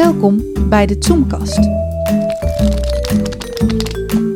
[0.00, 1.58] Welkom bij de Zoomkast.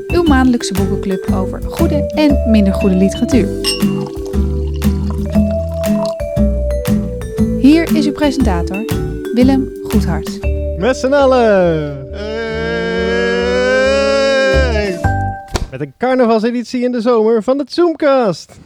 [0.06, 3.48] Uw maandelijkse boekenclub over goede en minder goede literatuur.
[7.60, 8.84] Hier is uw presentator,
[9.34, 10.38] Willem Goedhart.
[10.78, 12.08] Met z'n allen!
[15.70, 18.58] Met een carnavalseditie in de zomer van de Zoomcast.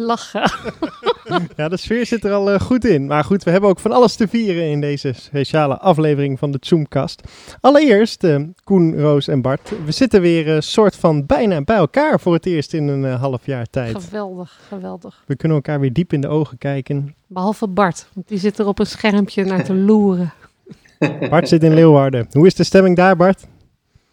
[0.00, 0.50] Lachen.
[1.56, 3.06] Ja, de sfeer zit er al eh, goed in.
[3.06, 6.58] Maar goed, we hebben ook van alles te vieren in deze speciale aflevering van de
[6.60, 7.22] Zoomcast.
[7.60, 9.72] Allereerst, eh, Koen, Roos en Bart.
[9.84, 13.20] We zitten weer een soort van bijna bij elkaar voor het eerst in een eh,
[13.20, 14.04] half jaar tijd.
[14.04, 15.22] Geweldig, geweldig.
[15.26, 17.14] We kunnen elkaar weer diep in de ogen kijken.
[17.26, 20.32] Behalve Bart, want die zit er op een schermpje naar te loeren.
[21.30, 22.26] Bart zit in Leeuwarden.
[22.32, 23.46] Hoe is de stemming daar, Bart?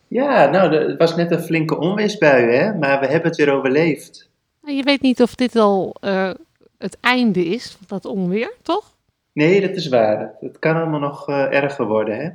[0.08, 2.74] Ja, nou, het was net een flinke onweersbui, hè?
[2.74, 4.30] Maar we hebben het weer overleefd.
[4.66, 6.30] Je weet niet of dit al eh,
[6.78, 8.94] het einde is, van dat onweer, toch?
[9.34, 10.34] Nee, dat is waar.
[10.40, 12.30] Het kan allemaal nog eh, erger worden, hè?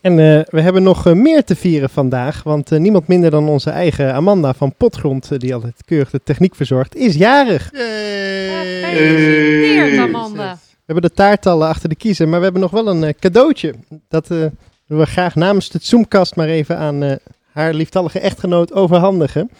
[0.00, 3.70] En eh, we hebben nog meer te vieren vandaag, want eh, niemand minder dan onze
[3.70, 7.70] eigen Amanda van Potgrond, die altijd keurig de techniek verzorgt, is jarig.
[7.72, 10.00] Gefeliciteerd, Hey.
[10.00, 10.58] Amanda.
[10.86, 13.74] We hebben de taartallen achter de kiezen, maar we hebben nog wel een eh, cadeautje.
[14.08, 14.38] Dat eh,
[14.86, 17.16] willen we graag namens de Zoomkast maar even aan eh,
[17.52, 19.50] haar lieftallige echtgenoot overhandigen.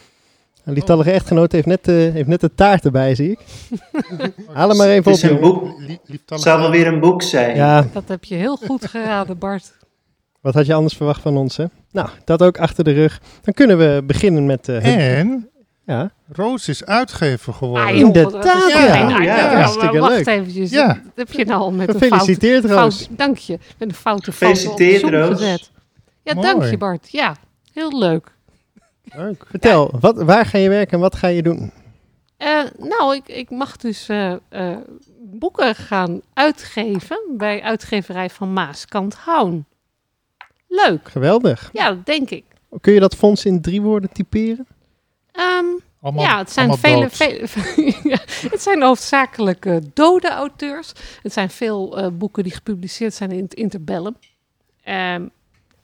[0.65, 3.39] Haar lieftallige echtgenoot heeft net, eh, heeft net de taart erbij, zie ik.
[4.53, 5.13] Haal hem maar even Het op.
[5.13, 5.67] is een boek.
[6.27, 7.55] Het zal wel weer een boek zijn.
[7.55, 9.73] Ja, Dat heb je heel goed geraden, Bart.
[10.41, 11.65] wat had je anders verwacht van ons, hè?
[11.91, 13.21] Nou, dat ook achter de rug.
[13.41, 14.69] Dan kunnen we beginnen met...
[14.69, 15.49] eh, het- En
[15.85, 16.11] ja.
[16.31, 17.87] Roos is uitgever geworden.
[17.87, 19.07] Ah, Inderdaad, dat is ja.
[19.07, 20.27] geen Ja, hartstikke Wacht leuk.
[20.27, 20.69] eventjes.
[20.71, 20.87] Ja.
[20.87, 22.75] Dat heb je nou al met een fout, Gefeliciteerd, Roos.
[23.05, 23.17] fout...
[23.17, 23.59] Dank je.
[23.77, 25.37] Met een foute foto op de Gefeliciteerd, Roos.
[25.41, 25.71] gezet.
[26.23, 26.47] Ja, Mooi.
[26.47, 27.07] dank je, Bart.
[27.11, 27.35] Ja,
[27.73, 28.33] heel leuk.
[29.13, 29.45] Leuk.
[29.49, 31.71] Vertel, wat, waar ga je werken en wat ga je doen?
[32.37, 34.77] Eh, nou, ik, ik mag dus eh, eh,
[35.19, 39.65] boeken gaan uitgeven bij uitgeverij van Maaskant Houn.
[40.67, 41.09] Leuk.
[41.09, 41.69] Geweldig.
[41.73, 42.43] Ja, dat denk ik.
[42.81, 44.67] Kun je dat fonds in drie woorden typeren?
[45.31, 45.65] Ehm,
[46.05, 47.47] Allemaal, ja, het zijn, vele, vele,
[48.13, 48.17] ja,
[48.49, 50.91] het zijn hoofdzakelijk dode auteurs.
[51.21, 54.15] Het zijn veel eh, boeken die gepubliceerd zijn in het interbellum.
[54.83, 55.27] Ehm,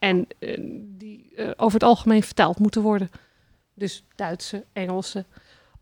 [0.01, 0.57] en eh,
[0.97, 3.11] die eh, over het algemeen vertaald moeten worden.
[3.73, 5.25] Dus Duitse, Engelse,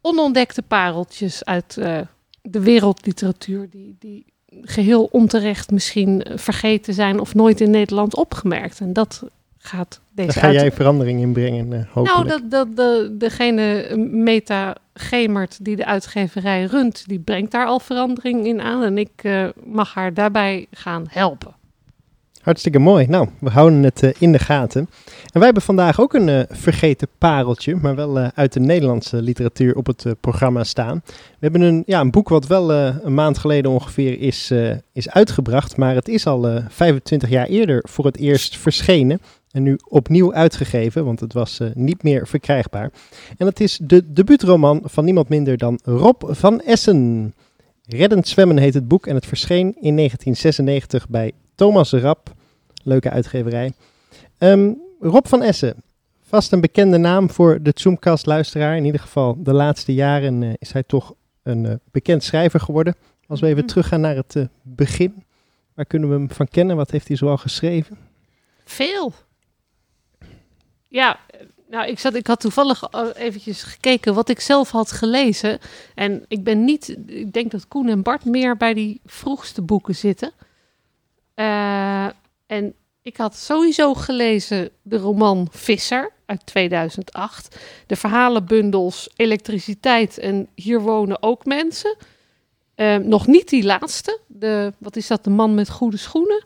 [0.02, 2.00] onontdekte pareltjes uit eh,
[2.42, 3.70] de wereldliteratuur...
[3.70, 4.26] Die, die
[4.62, 8.80] geheel onterecht misschien vergeten zijn of nooit in Nederland opgemerkt.
[8.80, 9.24] En dat
[9.58, 12.28] gaat deze Daar ga jij verandering in brengen, hopelijk.
[12.28, 17.80] nou, dat, dat, de, degene Meta Gemert die de uitgeverij runt, die brengt daar al
[17.80, 18.84] verandering in aan.
[18.84, 19.30] En ik
[19.64, 21.58] mag haar daarbij gaan helpen.
[22.42, 23.08] Hartstikke mooi.
[23.08, 24.90] Nou, we houden het eh, in de gaten.
[25.24, 29.22] En wij hebben vandaag ook een eh, vergeten pareltje, maar wel eh, uit de Nederlandse
[29.22, 31.02] literatuur op het programma staan.
[31.06, 34.52] We hebben een, ja, een boek wat wel een maand geleden ongeveer is,
[34.94, 39.22] is uitgebracht, maar het is al eh, 25 jaar eerder voor het eerst verschenen.
[39.52, 42.92] En nu opnieuw uitgegeven, want het was niet meer verkrijgbaar.
[43.38, 47.34] En dat is de debuutroman van niemand minder dan Rob van Essen.
[47.86, 52.34] Reddend zwemmen heet het boek en het verscheen in 1996 bij Thomas Rap.
[52.84, 53.74] Leuke uitgeverij.
[54.38, 55.84] Ehm, Rob van Essen,
[56.22, 58.78] vast een bekende naam voor de Zoomcast-luisteraar.
[58.78, 62.96] In ieder geval de laatste jaren eh, is hij toch een eh, bekend schrijver geworden.
[63.28, 63.68] Als we even Mhm.
[63.68, 65.24] teruggaan naar het eh, begin.
[65.74, 66.76] Waar kunnen we hem van kennen?
[66.76, 67.98] Wat heeft hij zoal geschreven?
[68.66, 69.14] Veel.
[70.88, 71.20] Ja,
[71.70, 72.84] nou, ik, zat, ik had toevallig
[73.16, 75.60] eventjes gekeken wat ik zelf had gelezen.
[75.96, 79.96] En ik ben niet, ik denk dat Koen en Bart meer bij die vroegste boeken
[79.96, 80.32] zitten.
[81.40, 82.06] Eh,
[82.48, 87.58] en ik had sowieso gelezen de roman Visser uit 2008.
[87.88, 91.96] De verhalenbundels Elektriciteit en Hier wonen ook mensen.
[92.76, 94.20] Eh, nog niet die laatste.
[94.28, 95.24] De, wat is dat?
[95.24, 96.44] De man met goede schoenen.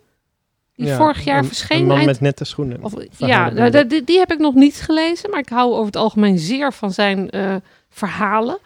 [0.75, 1.79] Die Ja, vorig jaar een- verscheen.
[1.81, 2.83] Een man eind- met nette schoenen.
[2.83, 5.95] of, ja, nou, die, die heb ik nog niet gelezen, maar ik hou over het
[5.95, 7.55] algemeen zeer van zijn eh,
[7.89, 8.57] verhalen.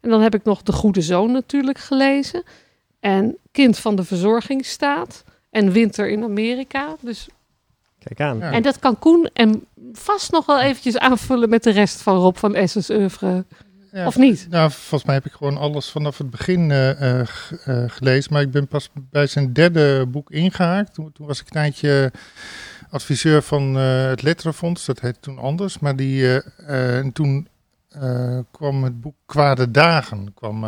[0.00, 2.42] En dan heb ik nog De Goede Zoon natuurlijk gelezen.
[3.00, 5.24] En Kind van de Verzorgingsstaat.
[5.56, 6.96] En Winter in Amerika.
[7.00, 7.28] Dus,
[7.98, 8.38] Kijk aan.
[8.38, 8.52] Ja.
[8.52, 12.36] En dat kan Koen en vast nog wel eventjes aanvullen met de rest van Rob
[12.36, 13.44] van Essens oeuvre.
[13.92, 14.46] Ja, Of niet?
[14.50, 17.20] Nou, volgens mij heb ik gewoon alles vanaf het begin eh, eh,
[17.64, 18.32] eh, gelezen.
[18.32, 20.94] Maar ik ben pas bij zijn derde boek ingehaakt.
[20.94, 22.12] Toen, toen was ik een tijdje
[22.90, 24.84] adviseur van eh, het Letterenfonds.
[24.86, 25.78] Dat heette toen anders.
[25.78, 27.48] Maar die, en toen
[27.88, 30.66] eh, kwam het boek Kwade Dagen kwam,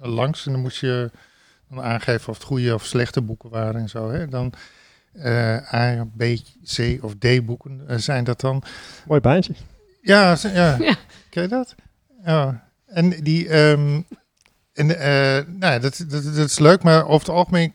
[0.00, 0.46] langs.
[0.46, 1.10] En dan moest je
[1.68, 4.10] dan aangeven of het goede of slechte boeken waren en zo.
[4.10, 4.28] Hè.
[4.28, 4.52] Dan
[5.12, 6.22] eh, A, B,
[6.74, 8.62] C of D boeken eh, zijn dat dan.
[9.06, 9.54] Mooi baantje.
[10.00, 10.76] Ja, ja.
[10.84, 10.96] Ja.
[11.30, 11.74] ken je dat?
[12.24, 12.68] Ja.
[12.86, 14.00] En die, ehm,
[14.72, 17.74] en, eh, nou ja, dat, dat, dat is leuk, maar over het algemeen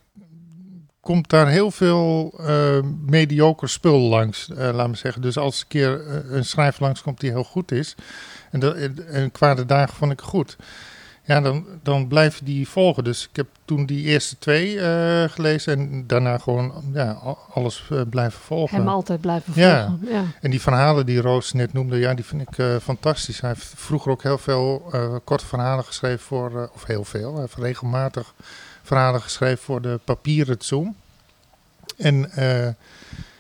[1.00, 5.22] komt daar heel veel uh, mediocre spul langs, uh, laat me zeggen.
[5.22, 7.96] Dus als een keer uh, een schrijver langskomt die heel goed is,
[8.52, 10.58] en, dat, en kwade dagen vond ik goed,
[11.30, 13.04] ja, dan, dan blijf je die volgen.
[13.04, 14.78] Dus ik heb toen die eerste twee
[15.30, 17.12] gelezen en daarna gewoon ja,
[17.54, 18.78] alles blijven volgen.
[18.78, 19.72] Hem altijd blijven volgen.
[19.72, 19.98] Ja.
[20.10, 20.24] ja.
[20.42, 23.42] En die verhalen die Roos net noemde, ja, die vind ik fantastisch.
[23.42, 24.92] Hij heeft vroeger ook heel veel
[25.24, 28.34] korte verhalen geschreven voor, of heel veel, hij heeft regelmatig
[28.84, 30.96] verhalen geschreven voor de papieren Zoom.
[31.98, 32.32] En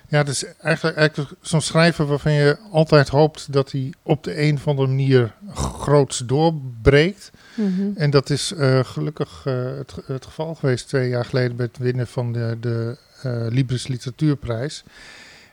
[0.09, 4.41] ja, het is eigenlijk, eigenlijk zo'n schrijver waarvan je altijd hoopt dat hij op de
[4.41, 7.31] een of andere manier groots doorbreekt.
[7.56, 7.94] Mm -hmm.
[7.95, 11.77] En dat is uh, gelukkig uh, het, het, geval geweest twee jaar geleden bij het
[11.77, 12.97] winnen van de, de
[13.50, 14.83] Libris Literatuurprijs.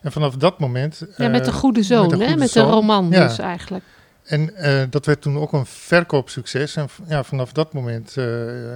[0.03, 1.03] En vanaf dat moment.
[1.17, 2.37] Ja, met de goede zoon, met, hè?
[2.37, 3.27] met de roman ja.
[3.27, 3.85] dus eigenlijk.
[4.25, 4.51] En
[4.91, 6.77] dat werd toen ook een verkoopsucces.
[6.77, 8.13] En ja, vanaf dat moment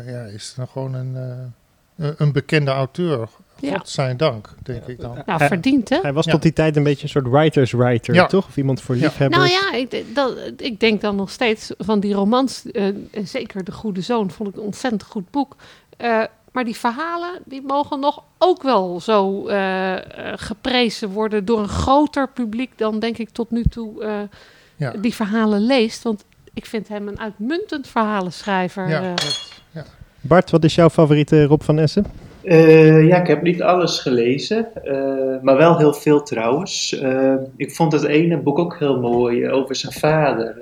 [0.06, 1.16] ja, is het dan gewoon een,
[1.96, 3.28] een bekende auteur.
[3.60, 3.76] Ja.
[3.76, 5.22] God zijn dank, denk ik dan.
[5.26, 5.98] Nou, verdiend hè?
[6.02, 8.26] Hij was tot die tijd een beetje een soort writers writer, ja.
[8.26, 8.46] toch?
[8.46, 9.52] Of iemand voor liefhebbers.
[9.52, 12.64] Nou ja, ik, dat, ik denk dan nog steeds van die romans,
[13.24, 15.56] zeker De Goede Zoon, vond ik een ontzettend goed boek.
[16.52, 19.48] maar die verhalen, die mogen nog ook wel zo
[20.34, 24.28] geprezen worden door een groter publiek dan denk ik tot nu toe
[24.76, 24.90] ja.
[24.90, 26.02] die verhalen leest.
[26.02, 26.24] Want
[26.54, 28.88] ik vind hem een uitmuntend verhalenschrijver.
[28.88, 29.14] Ja, uh.
[29.70, 29.84] ja.
[30.20, 32.06] Bart, wat is jouw favoriete Rob van Essen?
[32.42, 36.92] Uh, ja, ik heb niet alles gelezen, uh, maar wel heel veel trouwens.
[37.56, 40.56] ik vond het ene boek ook heel mooi over zijn vader.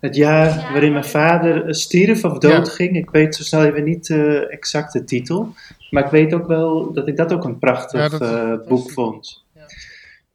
[0.00, 2.96] het jaar waarin mijn vader stierf of doodging.
[2.96, 5.54] Ik weet zo snel even niet de exacte titel.
[5.90, 8.18] Maar ik weet ook wel dat ik dat ook een prachtig
[8.68, 9.46] boek vond.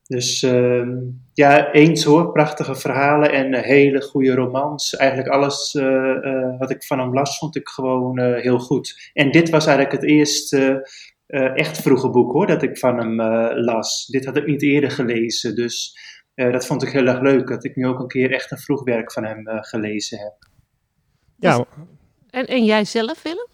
[0.08, 0.88] Dus uh,
[1.34, 4.96] ja, eens hoor, prachtige verhalen en hele goede romans.
[4.96, 9.12] Eigenlijk alles uh, uh, wat ik van hem las, vond ik gewoon uh, heel goed.
[9.14, 10.90] En dit was eigenlijk het eerste
[11.28, 13.22] echt vroege boek hoor, dat ik van hem
[13.60, 14.06] las.
[14.06, 15.98] Dit had ik niet eerder gelezen, dus
[16.36, 17.48] dat vond ik heel erg leuk.
[17.48, 20.34] Dat ik nu ook een keer echt een vroeg werk van hem gelezen heb.
[21.38, 21.58] Ja.
[21.58, 21.66] Dus,
[22.30, 23.48] en, en jij zelf, Willem?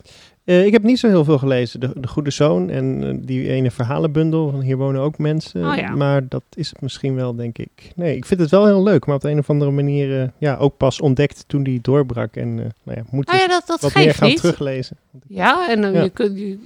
[0.49, 1.79] Uh, ik heb niet zo heel veel gelezen.
[1.79, 5.65] De, de Goede Zoon en uh, die ene verhalenbundel van Hier wonen ook mensen.
[5.71, 5.95] Oh, ja.
[5.95, 7.91] Maar dat is het misschien wel, denk ik.
[7.95, 9.05] Nee, ik vind het wel heel leuk.
[9.05, 12.35] Maar op de een of andere manier uh, ja, ook pas ontdekt toen die doorbrak.
[12.35, 14.37] En nou ja, moet oh, ja, dat, dat wat meer gaan niet.
[14.37, 14.97] teruglezen.
[15.27, 16.03] Ja, en ja.
[16.03, 16.37] je kunt...
[16.37, 16.57] Je,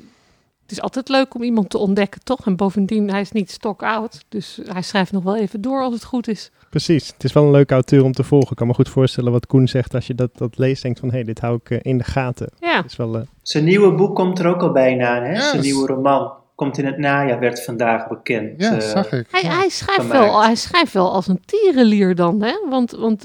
[0.74, 2.46] is altijd leuk om iemand te ontdekken, toch?
[2.46, 4.26] En bovendien, hij is niet stock-out.
[4.30, 6.52] Dus hij schrijft nog wel even door als het goed is.
[6.70, 7.08] Precies.
[7.08, 8.52] Het is wel een leuke auteur om te volgen.
[8.52, 10.82] Ik kan me goed voorstellen wat Koen zegt als je dat, dat leest.
[10.82, 12.50] Denkt van, hé, hey, dit hou ik uh, in de gaten.
[12.60, 12.84] Ja.
[12.84, 13.22] Is wel, uh...
[13.42, 15.34] Zijn nieuwe boek komt er ook al bijna aan, hè?
[15.34, 15.50] Yes.
[15.50, 16.34] Zijn nieuwe roman.
[16.56, 18.62] Komt in het najaar, werd vandaag bekend.
[18.62, 19.28] Ja, uh, zag ik.
[19.32, 22.54] Hij, hij, schrijft wel, hij schrijft wel als een tierenlier dan, hè?
[22.70, 23.22] Want, want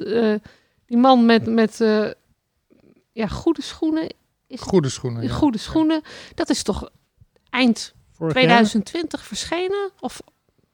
[0.86, 1.84] die man met, met
[3.12, 4.16] ja, goede schoenen...
[4.46, 5.28] Is goede schoenen, ja.
[5.28, 6.02] Goede schoenen,
[6.34, 6.90] dat is toch
[7.50, 9.28] eind Vorig 2020 jaar?
[9.28, 9.90] verschenen?
[10.00, 10.20] Of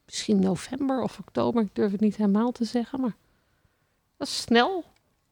[0.05, 1.63] misschien november of oktober.
[1.63, 3.15] Ik durf het niet helemaal te zeggen, maar
[4.17, 4.83] dat is snel.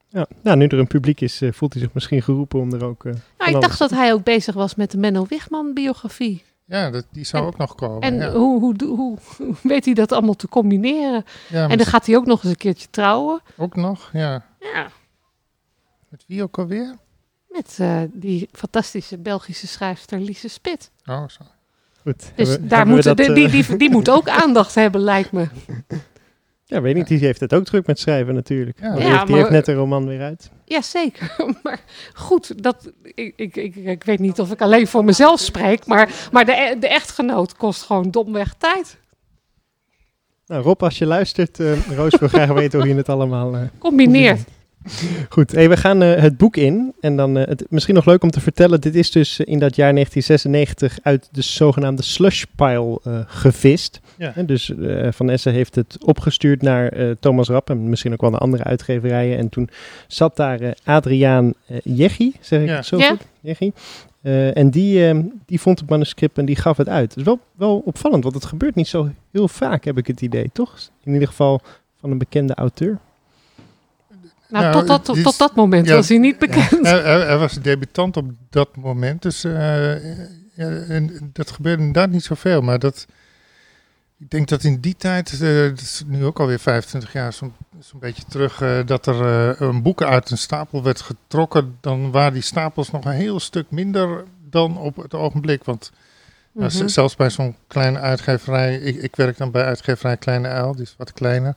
[0.08, 2.84] Ja, nou, nu er een publiek is, uh, voelt hij zich misschien geroepen om er
[2.84, 3.04] ook...
[3.04, 6.42] Uh, nou, ik dacht dat hij ook bezig was met de Menno Wigman-biografie.
[6.64, 8.00] Ja, dat, die zou en, ook nog komen.
[8.00, 8.32] En ja.
[8.32, 11.24] hoe, hoe, hoe, hoe, weet hij dat allemaal te combineren?
[11.48, 13.40] Ja, en dan gaat hij ook nog eens een keertje trouwen.
[13.56, 14.46] Ook nog, ja.
[14.60, 14.88] Ja.
[16.08, 16.96] Met wie ook alweer?
[17.54, 20.90] Met uh, die fantastische Belgische schrijfster Lise Spit.
[21.06, 21.44] Oh, zo.
[22.02, 22.32] Goed.
[22.34, 25.32] Dus hebben, daar hebben moet, dat, die, die, die, die moet ook aandacht hebben, lijkt
[25.32, 25.48] me.
[26.64, 27.08] Ja, weet niet.
[27.08, 28.80] Die heeft het ook druk met schrijven natuurlijk.
[28.80, 30.50] Ja, die, ja, heeft, die maar, heeft net een roman weer uit.
[30.64, 31.34] Ja, zeker.
[31.62, 31.80] Maar
[32.14, 36.28] goed, dat, ik, ik, ik, ik weet niet of ik alleen voor mezelf spreek, maar,
[36.32, 38.98] maar de, de echtgenoot kost gewoon domweg tijd.
[40.46, 43.60] Nou, Rob, als je luistert, uh, Roos wil graag weten hoe je het allemaal uh,
[43.78, 44.40] combineert.
[45.28, 46.92] Goed, hey, we gaan uh, het boek in.
[47.00, 49.58] En dan uh, het, misschien nog leuk om te vertellen: dit is dus uh, in
[49.58, 54.00] dat jaar 1996 uit de zogenaamde slushpile gevist.
[54.18, 54.32] Ja.
[54.34, 54.72] En dus
[55.10, 59.38] Van Essen heeft het opgestuurd naar Thomas Rapp en misschien ook wel naar andere uitgeverijen.
[59.38, 59.68] En toen
[60.08, 62.76] zat daar Adriaan Jeggi, zeg ik Ja.
[62.76, 63.08] het zo Ja.
[63.08, 63.26] goed?
[63.40, 63.72] Jeggi.
[64.52, 65.12] en die,
[65.46, 67.08] die vond het manuscript en die gaf het uit.
[67.10, 70.20] Het is wel, wel opvallend, want het gebeurt niet zo heel vaak, heb ik het
[70.20, 70.78] idee, toch?
[71.04, 71.60] In ieder geval
[72.00, 72.98] van een bekende auteur.
[74.48, 75.94] Nou, Ja, tot, dat, is- tot dat moment ja.
[75.94, 76.70] was hij niet bekend.
[76.86, 79.52] Hij, hij- hij was debutant op dat moment, dus eh,
[80.54, 82.60] ja, en dat gebeurde inderdaad niet zoveel.
[82.60, 83.06] Maar dat,
[84.18, 87.52] ik denk dat in die tijd, eh, dat is nu ook alweer 25 jaar, zo'n
[87.80, 89.20] zo'n beetje terug, eh, dat er
[89.62, 91.76] een boek uit een stapel werd getrokken.
[91.80, 95.64] Dan waren die stapels nog een heel stuk minder dan op het ogenblik.
[95.64, 95.92] Want
[96.54, 96.88] Mhm.
[96.88, 100.94] zelfs bij zo'n kleine uitgeverij, ik, ik werk dan bij uitgeverij Kleine Uil, die is
[100.98, 101.54] wat kleiner.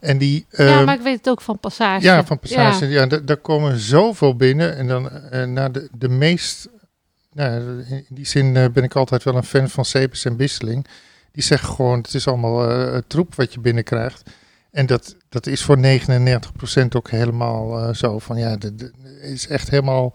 [0.00, 2.04] En die, ja, ehm, maar ik weet het ook van Passage.
[2.04, 2.86] ja, van Passage.
[2.88, 3.00] Ja.
[3.00, 4.76] Ja, da- daar komen zoveel binnen.
[4.76, 6.68] En dan eh, naar de, de meest
[7.32, 10.86] nou, in die zin eh, ben ik altijd wel een fan van Cepes en Bisseling.
[11.32, 14.22] Die zeggen gewoon, het is allemaal eh, troep wat je binnenkrijgt.
[14.70, 18.18] En dat, dat is voor 99% ook helemaal zo.
[18.18, 18.72] Van ja, dat
[19.22, 20.14] is echt helemaal...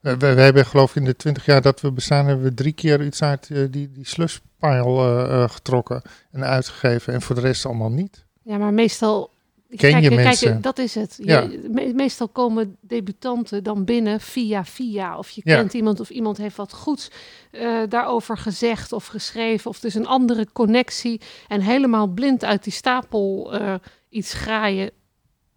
[0.00, 2.72] We, we, hebben geloof ik in de 20 jaar dat we bestaan, hebben we drie
[2.72, 7.14] keer iets uit uh, die, die slushpile getrokken en uitgegeven.
[7.14, 8.24] En voor de rest allemaal niet.
[8.42, 9.30] Ja, maar meestal
[9.76, 10.60] Ken kijk, je kijk, mensen?
[10.60, 11.18] dat is het.
[11.22, 11.40] Ja.
[11.40, 15.18] Je, me- meestal komen debutanten dan binnen via via.
[15.18, 15.56] Of je Ja.
[15.56, 17.10] kent iemand of iemand heeft wat goeds
[17.50, 19.70] eh, daarover gezegd of geschreven.
[19.70, 21.20] Of dus een andere connectie.
[21.48, 23.74] En helemaal blind uit die stapel eh,
[24.08, 24.90] iets graaien.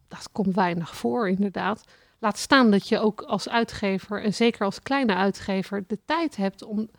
[0.08, 1.84] Dat komt weinig voor, inderdaad.
[2.24, 6.64] Laat staan dat je ook als uitgever, en zeker als kleine uitgever, de tijd hebt
[6.64, 6.90] om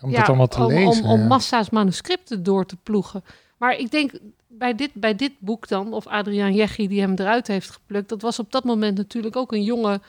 [0.00, 1.04] Om ja, dat allemaal te om, lezen.
[1.04, 1.26] Om, om ja.
[1.26, 3.24] massa's manuscripten door te ploegen.
[3.58, 4.12] Maar ik denk
[4.46, 8.22] bij dit, bij dit boek dan, of Adriaan Jeggi die hem eruit heeft geplukt, dat
[8.22, 10.00] was op dat moment natuurlijk ook een jonge,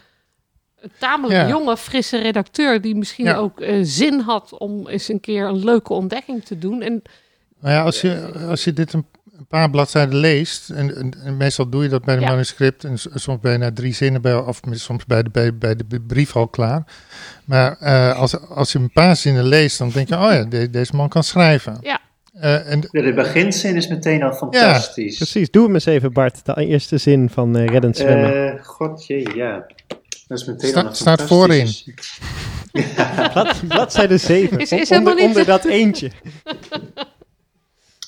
[0.80, 1.48] een tamelijk Ja.
[1.48, 5.94] jonge, frisse redacteur die misschien ook eh, zin had om eens een keer een leuke
[5.94, 6.82] ontdekking te doen.
[6.82, 7.02] En
[7.60, 9.06] Maar ja, als je, als je dit een,
[9.38, 12.30] een paar bladzijden leest, en, en, en meestal doe je dat bij een Ja.
[12.30, 15.76] manuscript, en soms ben je na drie zinnen, bij, of soms bij de, bij, bij
[15.76, 16.84] de brief al klaar.
[17.46, 20.70] Maar eh, als, als je een paar zinnen leest, dan denk je, oh ja, de-
[20.70, 21.78] deze man kan schrijven.
[21.82, 22.00] Ja.
[22.34, 25.16] Eh, en, Ja, de beginzin is meteen al fantastisch.
[25.18, 28.54] Precies, doe hem eens even Bart, de eerste zin van eh Reddend Zwemmen.
[28.58, 29.66] Eh, godje, ja.
[30.28, 31.94] Dat is meteen Sta- al een staat fantastische-
[33.34, 36.12] Blad, bladzijde 7, Is- is onder, helemaal niet- onder dat eentje.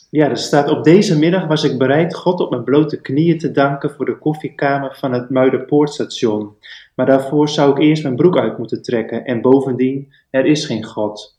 [0.09, 3.51] Ja, er staat op deze middag was ik bereid God op mijn blote knieën te
[3.51, 6.55] danken voor de koffiekamer van het Muiderpoortstation.
[6.95, 10.85] Maar daarvoor zou ik eerst mijn broek uit moeten trekken en bovendien, er is geen
[10.85, 11.37] God.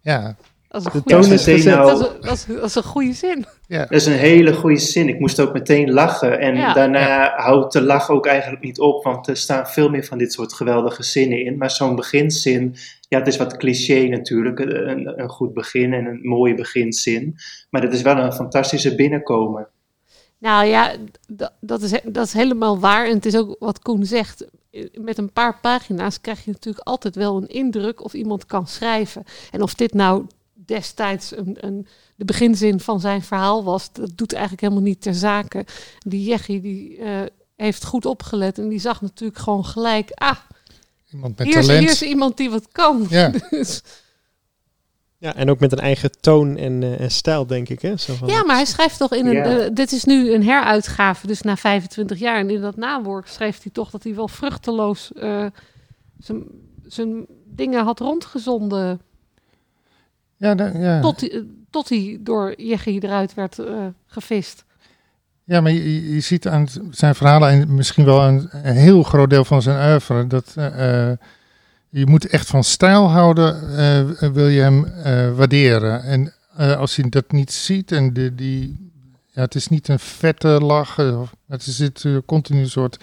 [0.00, 0.36] ja,
[0.68, 1.64] dat is een De goede toon zin.
[1.64, 3.46] Dat is, een- dat, is, dat is een goede zin.
[3.66, 3.78] ja.
[3.78, 5.08] Dat is een hele goede zin.
[5.08, 6.38] Ik moest ook meteen lachen.
[6.40, 6.72] En Ja.
[6.72, 10.32] daarna houdt de lach ook eigenlijk niet op, want er staan veel meer van dit
[10.32, 11.56] soort geweldige zinnen in.
[11.58, 12.76] Maar zo'n beginzin,
[13.08, 17.36] ja, het is wat cliché natuurlijk, een, een goed begin en een mooie beginzin.
[17.70, 19.68] Maar het is wel een fantastische binnenkomen.
[20.38, 20.92] Nou ja,
[21.60, 23.06] dat is, dat is helemaal waar.
[23.06, 24.46] En het is ook wat Koen zegt.
[25.00, 29.24] Met een paar pagina's krijg je natuurlijk altijd wel een indruk of iemand kan schrijven.
[29.50, 30.26] En of dit nou
[30.68, 35.14] destijds een, een, de beginzin van zijn verhaal was, dat doet eigenlijk helemaal niet ter
[35.14, 35.66] zake.
[35.98, 37.20] Die Jeggi die eh,
[37.56, 40.36] heeft goed opgelet en die zag natuurlijk gewoon gelijk, ah,
[41.12, 41.82] Iemand met hier is, talent.
[41.84, 43.06] hier is iemand die wat kan.
[43.08, 43.32] Ja.
[43.50, 43.82] Dus-
[45.20, 47.82] Ja, en ook met een eigen toon en, eh, en stijl, denk ik.
[47.82, 47.96] Hè?
[47.96, 49.36] Zo van, ja, maar hij schrijft toch in een.
[49.36, 52.38] Eh, dit is nu een heruitgave, dus na 25 jaar.
[52.38, 55.46] En in dat nawoord schreef hij toch dat hij wel vruchteloos eh,
[56.18, 56.44] zijn,
[56.86, 59.00] zijn dingen had rondgezonden.
[60.38, 61.00] Ja, ja.
[61.00, 64.64] Tot, hij- tot hij door Jeggi eruit werd eh, gevist.
[65.44, 69.30] Ja, maar je, je ziet aan zijn verhalen en misschien wel een, een heel groot
[69.30, 71.16] deel van zijn oeuvre dat eh, eh,
[71.88, 76.02] je moet echt van stijl houden, eh, wil je hem eh, waarderen.
[76.02, 78.90] En eh, als je dat niet ziet en de, die,
[79.26, 82.96] ja, het is niet een vette lach, eh, het zit eh, continu soort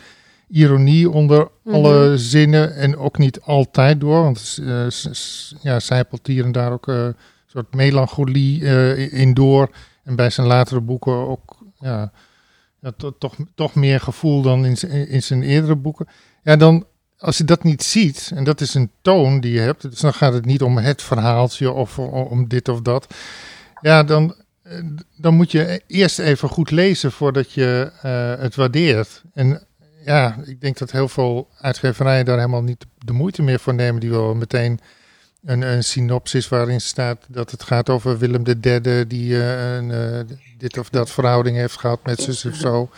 [0.48, 1.75] ironie onder Mhm.
[1.75, 4.40] alle zinnen en ook niet altijd door, want
[4.90, 7.16] s- ja, zijpelt hier en daar ook eh, een
[7.48, 9.70] soort melancholie eh, in door.
[10.04, 12.12] En bij zijn latere boeken ook ja,
[12.82, 16.08] ja, to- toch, toch meer gevoel dan in, in zijn eerdere boeken.
[16.44, 16.86] Ja, dan
[17.18, 20.14] als je dat niet ziet, en dat is een toon die je hebt, dus dan
[20.14, 23.14] gaat het niet om het verhaaltje of om dit of dat.
[23.82, 24.36] Ja, dan,
[25.18, 27.92] dan moet je eerst even goed lezen voordat je
[28.40, 29.24] het waardeert.
[29.34, 29.68] En
[30.06, 34.00] ja, ik denk dat heel veel uitgeverijen daar helemaal niet de moeite meer voor nemen.
[34.02, 34.80] Die wel meteen
[35.46, 40.20] een, een synopsis waarin staat dat het gaat over Willem III, die eh, een, eh,
[40.58, 42.90] dit of dat verhouding heeft gehad met zus of zo.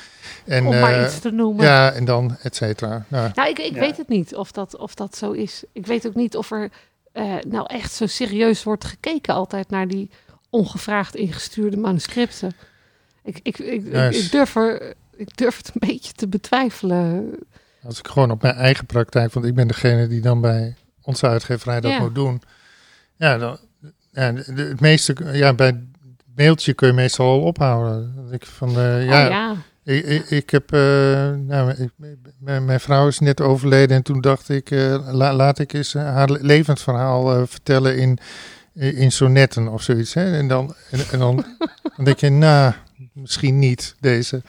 [0.45, 1.65] En, om maar eh, iets te noemen.
[1.65, 3.05] ja, en dan et cetera.
[3.07, 3.79] Nou, Nou, ik, ik Ja.
[3.79, 5.63] weet het niet of dat, of dat zo is.
[5.71, 6.69] Ik weet ook niet of er
[7.11, 10.09] eh, nou echt zo serieus wordt gekeken altijd naar die
[10.49, 12.51] ongevraagd ingestuurde manuscripten.
[13.23, 14.25] Ik, ik, ik, ik- Juist.
[14.25, 17.29] ik durf er, ik durf het een beetje te betwijfelen.
[17.83, 21.27] als ik gewoon op mijn eigen praktijk, want ik ben degene die dan bij onze
[21.27, 21.99] uitgeverij dat Ja.
[21.99, 22.41] moet doen.
[23.15, 23.57] Ja, dan,
[24.11, 25.79] ja het meeste, ja, bij het
[26.35, 28.27] mailtje kun je meestal al ophouden.
[28.31, 30.79] Ik van, eh, ja, oh ja, Ik, ik, ik heb, eh,
[31.35, 31.91] nou, ik-
[32.39, 35.93] mijn, mijn vrouw is net overleden en toen dacht ik, eh, la- laat ik eens
[35.93, 38.17] haar le- levensverhaal eh, vertellen in,
[38.73, 40.13] in sonetten of zoiets.
[40.13, 40.37] Hè?
[40.37, 41.45] En dan, en, en dan,
[41.95, 42.73] dan denk je, nou,
[43.21, 44.41] misschien niet deze.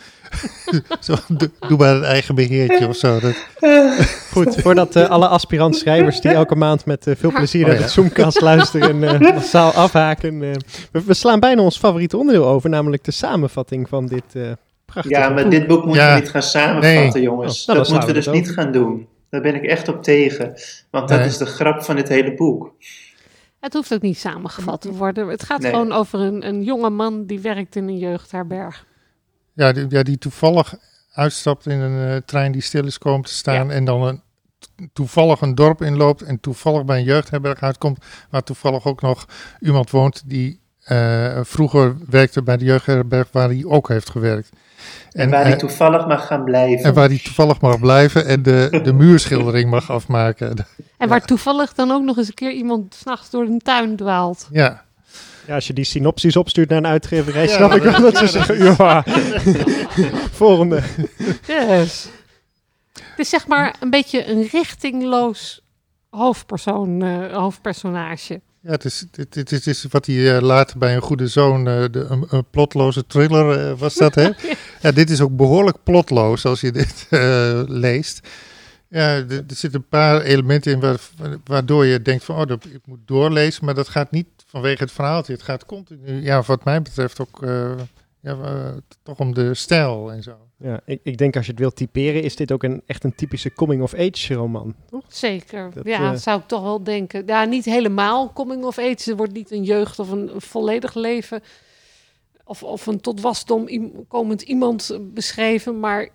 [1.01, 3.21] zo, doe, doe maar een eigen beheertje of zo.
[3.21, 3.35] Dat,
[4.33, 7.79] Goed, voordat eh, alle aspirant schrijvers die elke maand met eh, veel plezier Oh, naar
[7.79, 7.83] ja.
[7.87, 10.43] de Zoomcast luisteren en eh, massaal afhaken.
[10.43, 10.51] eh,
[10.93, 14.43] we, we slaan bijna ons favoriete onderdeel over, namelijk de samenvatting van dit eh
[14.85, 15.51] prachtige Ja, maar boek.
[15.51, 16.15] dit boek moeten Ja.
[16.15, 17.23] we niet gaan samenvatten, Nee.
[17.23, 17.61] jongens.
[17.61, 19.07] Oh, nou, dat moeten we dus niet gaan doen.
[19.31, 20.53] Daar ben ik echt op tegen.
[20.91, 22.73] Want dat is de grap van dit hele boek.
[23.61, 25.29] Het hoeft ook niet samengevat te worden.
[25.29, 25.71] Het gaat Nee.
[25.71, 28.87] gewoon over een, een jonge man die werkt in een jeugdherberg.
[29.53, 30.75] Ja, die, ja, die toevallig
[31.13, 33.71] uitstapt in een eh, trein die stil is komen te staan.
[33.71, 34.23] En dan een,
[34.93, 36.23] toevallig een dorp inloopt.
[36.23, 38.05] En toevallig bij een jeugdherberg uitkomt.
[38.31, 39.27] Waar toevallig ook nog
[39.61, 44.51] iemand woont die eh, vroeger werkte bij de jeugdherberg waar hij ook heeft gewerkt.
[45.13, 46.85] En, waar hij toevallig mag gaan blijven.
[46.85, 50.67] en waar hij toevallig mag blijven en de, de muurschildering mag afmaken.
[50.97, 54.49] En waar toevallig dan ook nog eens een keer iemand s'nachts door een tuin dwaalt.
[54.51, 54.85] Ja,
[55.47, 58.27] Ja, als je die synopsis opstuurt naar een uitgeverij, Ja, snap ik wel dat ze
[58.27, 59.05] zeggen, ja,
[60.43, 60.83] volgende.
[61.47, 62.09] Yes.
[62.99, 65.63] Het is zeg maar een beetje een richtingloos
[66.11, 68.41] hoofdpersoon, eh, hoofdpersonage.
[68.61, 71.69] Ja het, is, het, het, het is wat hij eh, later bij een goede zoon,
[71.69, 74.31] eh, de, een, een plotloze thriller eh, was dat hè.
[74.83, 77.07] Ja, dit is ook behoorlijk plotloos als je dit
[77.69, 78.29] leest.
[78.89, 81.09] Ja, er, er zitten een paar elementen in waar-
[81.45, 84.93] waardoor je denkt van, oh, dat, ik moet doorlezen, maar dat gaat niet vanwege het
[84.93, 85.33] verhaaltje.
[85.33, 87.47] Het gaat continu, ja, wat mij betreft ook,
[88.21, 88.37] ja,
[89.03, 90.48] toch om de stijl en zo.
[90.61, 93.15] Ja, ik, ik denk als je het wilt typeren, is dit ook een, echt een
[93.15, 94.75] typische coming-of-age roman.
[94.91, 95.05] Toch?
[95.09, 95.71] Zeker.
[95.75, 97.23] Dat, ja, eh, zou ik toch wel denken.
[97.27, 99.11] Ja, niet helemaal coming of age.
[99.11, 101.41] Er wordt niet een jeugd of een volledig leven.
[102.45, 103.69] Of, of een tot wasdom
[104.09, 105.81] komend iemand beschreven.
[105.81, 106.09] Maar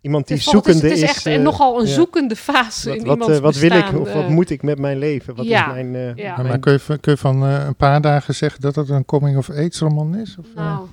[0.00, 1.08] Iemand die het, het is, zoekende het is is.
[1.08, 1.92] echt eh, nogal een ja.
[1.94, 4.78] zoekende fase Wat, in wat, iemands eh, wat wil ik of wat moet ik met
[4.78, 5.34] mijn leven?
[5.34, 5.94] Wat ja, is mijn...
[5.94, 6.36] eh, ja.
[6.36, 8.88] Maar, mijn- kun, je, van- kun je van eh, een paar dagen zeggen dat het
[8.88, 10.36] een coming-of-age roman is?
[10.38, 10.46] Of?
[10.54, 10.86] Nou.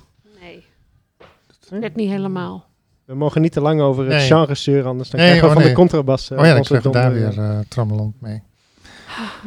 [1.70, 2.64] Net niet helemaal.
[3.04, 4.26] We mogen niet te lang over het Nee.
[4.26, 5.74] genre zeuren, anders dan Nee, krijgen we oh, van nee.
[5.74, 6.30] de contrabas.
[6.30, 7.58] eh, oh ja, krijg je daar donder, weer eh.
[7.58, 8.42] eh trammeland mee.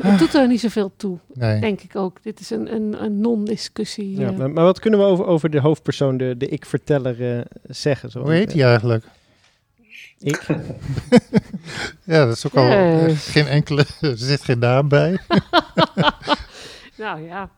[0.02, 1.60] Het doet er niet zoveel toe, Nee.
[1.60, 2.24] denk ik ook.
[2.24, 4.20] Dit is een, een, een non-discussie.
[4.20, 4.38] Ja, eh.
[4.38, 8.10] maar, maar wat kunnen we over, over de hoofdpersoon, de, de ik-verteller, eh, zeggen?
[8.12, 9.06] Zo, Hoe heet hij eigenlijk?
[10.20, 10.46] Ik?
[12.04, 13.28] Ja, dat is ook al eh, Yes.
[13.28, 15.18] geen enkele, er zit geen naam bij.
[16.98, 17.50] Nou ja.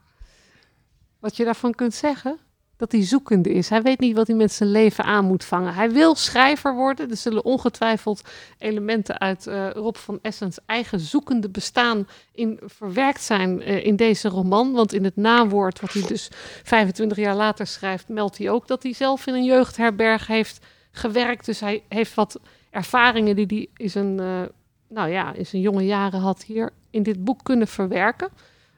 [1.20, 2.38] Wat je daarvan kunt zeggen,
[2.82, 3.70] dat hij zoekende is.
[3.70, 5.74] Hij weet niet wat hij met zijn leven aan moet vangen.
[5.74, 7.10] Hij wil schrijver worden.
[7.10, 8.22] Er zullen ongetwijfeld
[8.58, 14.30] elementen uit eh, Rob van Essens eigen zoekende bestaan in verwerkt zijn eh, in deze
[14.30, 14.72] roman.
[14.72, 16.30] Want in het nawoord, wat hij dus
[16.64, 21.46] 25 jaar later schrijft, meldt hij ook dat hij zelf in een jeugdherberg heeft gewerkt.
[21.46, 22.40] Dus hij heeft wat
[22.70, 24.42] ervaringen die hij in zijn, eh,
[24.90, 28.30] nou ja, in zijn jonge jaren had hier in dit boek kunnen verwerken.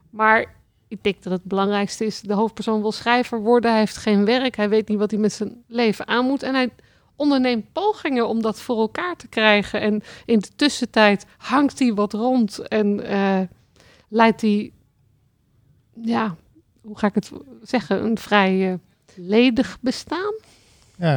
[0.10, 0.56] Maar
[0.94, 3.70] ik denk dat het belangrijkste is, de hoofdpersoon wil schrijver worden.
[3.72, 6.44] Hij heeft geen werk, hij weet niet wat hij met zijn leven aan moet.
[6.44, 6.70] En hij
[7.16, 9.82] onderneemt pogingen om dat voor elkaar te krijgen.
[9.82, 13.40] En in de tussentijd hangt hij wat rond en eh,
[14.10, 14.72] leidt hij,
[16.02, 16.36] ja,
[16.82, 18.78] hoe ga ik het zeggen, een vrij eh,
[19.16, 20.34] ledig bestaan.
[20.98, 21.12] Ja.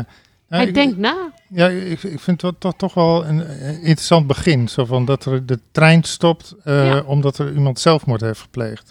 [0.49, 1.33] Nou, hij ik- denkt na.
[1.49, 4.69] Ja, ik, ik vind het toch, toch wel een eh, interessant begin.
[4.69, 7.03] Zo van dat er de trein stopt Ja.
[7.07, 8.91] omdat er iemand zelfmoord heeft gepleegd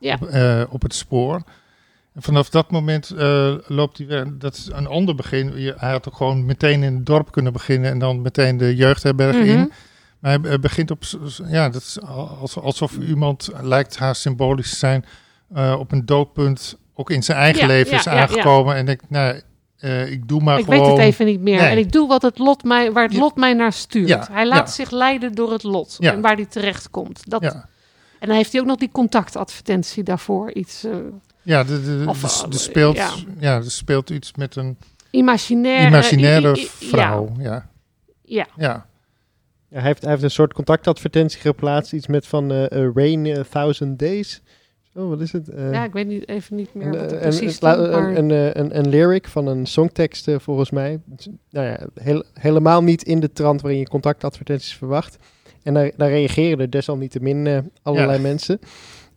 [0.00, 0.14] Ja.
[0.20, 1.42] op, eh, op het spoor.
[2.14, 4.26] En vanaf dat moment eh, loopt hij weer.
[4.38, 5.52] Dat is een ander begin.
[5.60, 8.76] Je, hij had ook gewoon meteen in het dorp kunnen beginnen en dan meteen de
[8.76, 9.44] jeugdherberg Mhm.
[9.48, 9.72] in.
[10.18, 11.02] Maar hij begint op,
[11.48, 12.00] ja, dat is
[12.40, 15.04] als, alsof iemand lijkt haar symbolisch te zijn
[15.54, 18.74] eh, op een doodpunt, ook in zijn eigen Ja, leven ja, is aangekomen.
[18.76, 19.40] En ik, nou,
[20.06, 20.80] ik doe maar ik gewoon.
[20.80, 21.60] weet het even niet meer.
[21.60, 21.70] Nee.
[21.70, 24.28] En ik doe wat het lot mij, waar het lot mij naar stuurt.
[24.28, 27.30] Hij laat zich leiden door het lot en waar hij terecht komt.
[27.30, 27.68] Dat, Ja.
[28.18, 30.52] En dan heeft hij ook nog die contactadvertentie daarvoor.
[30.52, 30.92] Iets eh,
[31.42, 33.10] Ja, de, de, Of, de- eh, de speelt, ja.
[33.38, 33.56] ja.
[33.56, 34.76] er speelt iets met een
[35.10, 35.86] imaginaire...
[35.86, 37.28] imaginaire i- i- i- vrouw.
[37.38, 37.70] Ja.
[38.22, 38.86] Ja, Ja.
[39.70, 43.26] Ja, hij, heeft, hij heeft een soort contactadvertentie geplaatst, iets met van eh eh, Rain
[43.26, 44.42] eh, Thousand Days.
[44.94, 45.48] Zo, wat is het?
[45.48, 45.84] Eh, ja.
[45.84, 47.76] ik weet niet, even niet meer Een, wat eh, precies een, stond.
[47.78, 51.00] een, maar- een, een, een, een lyric van een songtekst eh, volgens mij.
[51.50, 55.16] Nou ja, heel, helemaal niet in de trant waarin je contactadvertenties verwacht.
[55.68, 58.22] En daar, daar reageren er desalniettemin eh allerlei Ja.
[58.22, 58.58] mensen.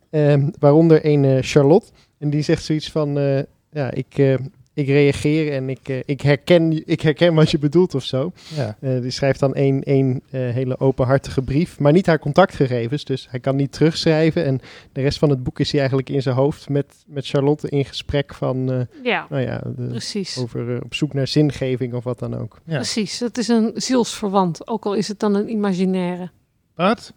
[0.10, 1.88] Ehm, waaronder een eh, Charlotte.
[2.18, 3.40] En die zegt zoiets van, eh,
[3.72, 4.34] ja, ik, eh,
[4.74, 8.32] ik reageer en ik, ik, herken, ik herken wat je bedoelt of zo.
[8.56, 8.78] Ja.
[8.82, 13.04] Eh, die schrijft dan één, één eh, hele openhartige brief, maar niet haar contactgegevens.
[13.06, 14.46] Dus hij kan niet terugschrijven.
[14.46, 14.62] En
[14.92, 17.86] de rest van het boek is hij eigenlijk in zijn hoofd met, met Charlotte in
[17.86, 20.38] gesprek van, eh, ja, nou ja, de- precies.
[20.38, 22.60] over op zoek naar zingeving of wat dan ook.
[22.66, 22.76] Ja.
[22.76, 24.68] Precies, het is een zielsverwant.
[24.68, 26.30] Ook al is het dan een imaginaire.
[26.82, 27.13] Wat?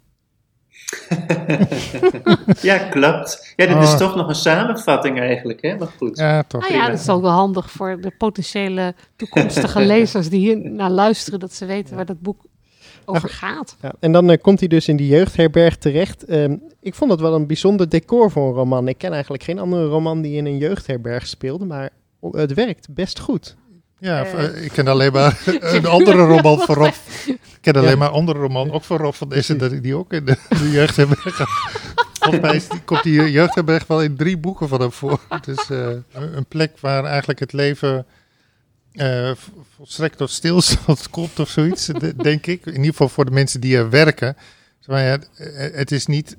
[2.63, 3.53] Ja, klopt.
[3.57, 3.83] Ja, dit Oh.
[3.83, 5.77] is toch nog een samenvatting eigenlijk, hè?
[5.77, 6.19] Maar goed.
[6.19, 6.61] Ja, toch.
[6.61, 10.91] Nou ja, dat is ook wel handig voor de potentiële toekomstige lezers die hier naar
[10.91, 11.41] luisteren.
[11.41, 12.45] Dat ze weten waar dat boek
[13.05, 13.77] over gaat.
[13.81, 16.25] Ja, en dan eh, komt hij dus in die jeugdherberg terecht.
[16.25, 18.89] Ehm, ik vond het wel een bijzonder decor voor een roman.
[18.89, 21.91] Ik ken eigenlijk geen andere roman die in een jeugdherberg speelde, maar
[22.31, 23.57] het werkt best goed.
[23.99, 24.45] Ja, Eh.
[24.45, 26.93] eh, ik ken alleen maar een andere roman van Rob.
[27.27, 29.97] Ik ken alleen maar een andere roman, ook van Rob van Essen, dat ik die
[29.97, 31.49] ook in de, de jeugdherberg had.
[32.21, 35.21] Volgens mij is die, komt die jeugdherberg wel in drie boeken van hem voor.
[35.29, 38.07] Het is eh, een plek waar eigenlijk het leven
[38.93, 39.31] eh,
[39.77, 42.67] volstrekt tot stilstand komt of zoiets, de- denk ik.
[42.67, 44.37] In ieder geval voor de mensen die er werken.
[44.87, 45.19] Maar ja,
[45.73, 46.37] het is niet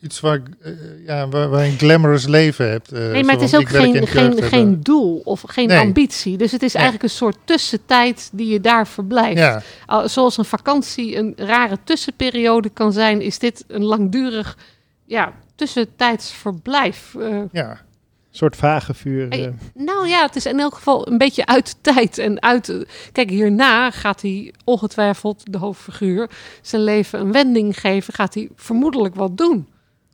[0.00, 0.72] iets waar, eh,
[1.06, 2.92] ja, waar, waar je een glamorous leven hebt.
[2.92, 5.78] eh, Nee, maar het is ook geen, geen, geen doel of geen Nee.
[5.78, 6.36] ambitie.
[6.36, 6.82] Dus het is Nee.
[6.82, 9.38] eigenlijk een soort tussentijd die je daar verblijft.
[9.38, 9.62] Ja,
[10.08, 14.56] Zoals een vakantie een rare tussenperiode kan zijn, is dit een langdurig
[15.04, 17.14] ja, tussentijds verblijf.
[17.18, 17.70] Eh, ja.
[17.70, 19.28] Een soort vagevuur.
[19.28, 19.52] Hey, eh.
[19.84, 22.18] nou ja, het is in elk geval een beetje uit de tijd.
[22.18, 22.72] En uit,
[23.12, 26.30] kijk, hierna gaat hij ongetwijfeld, de hoofdfiguur,
[26.62, 28.14] zijn leven een wending geven.
[28.14, 29.66] Gaat hij vermoedelijk wat doen.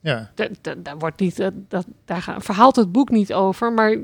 [0.04, 0.30] Ja.
[0.34, 3.96] Da- da- Daar, wordt niet, eh, dat, daar verhaalt het boek niet over, maar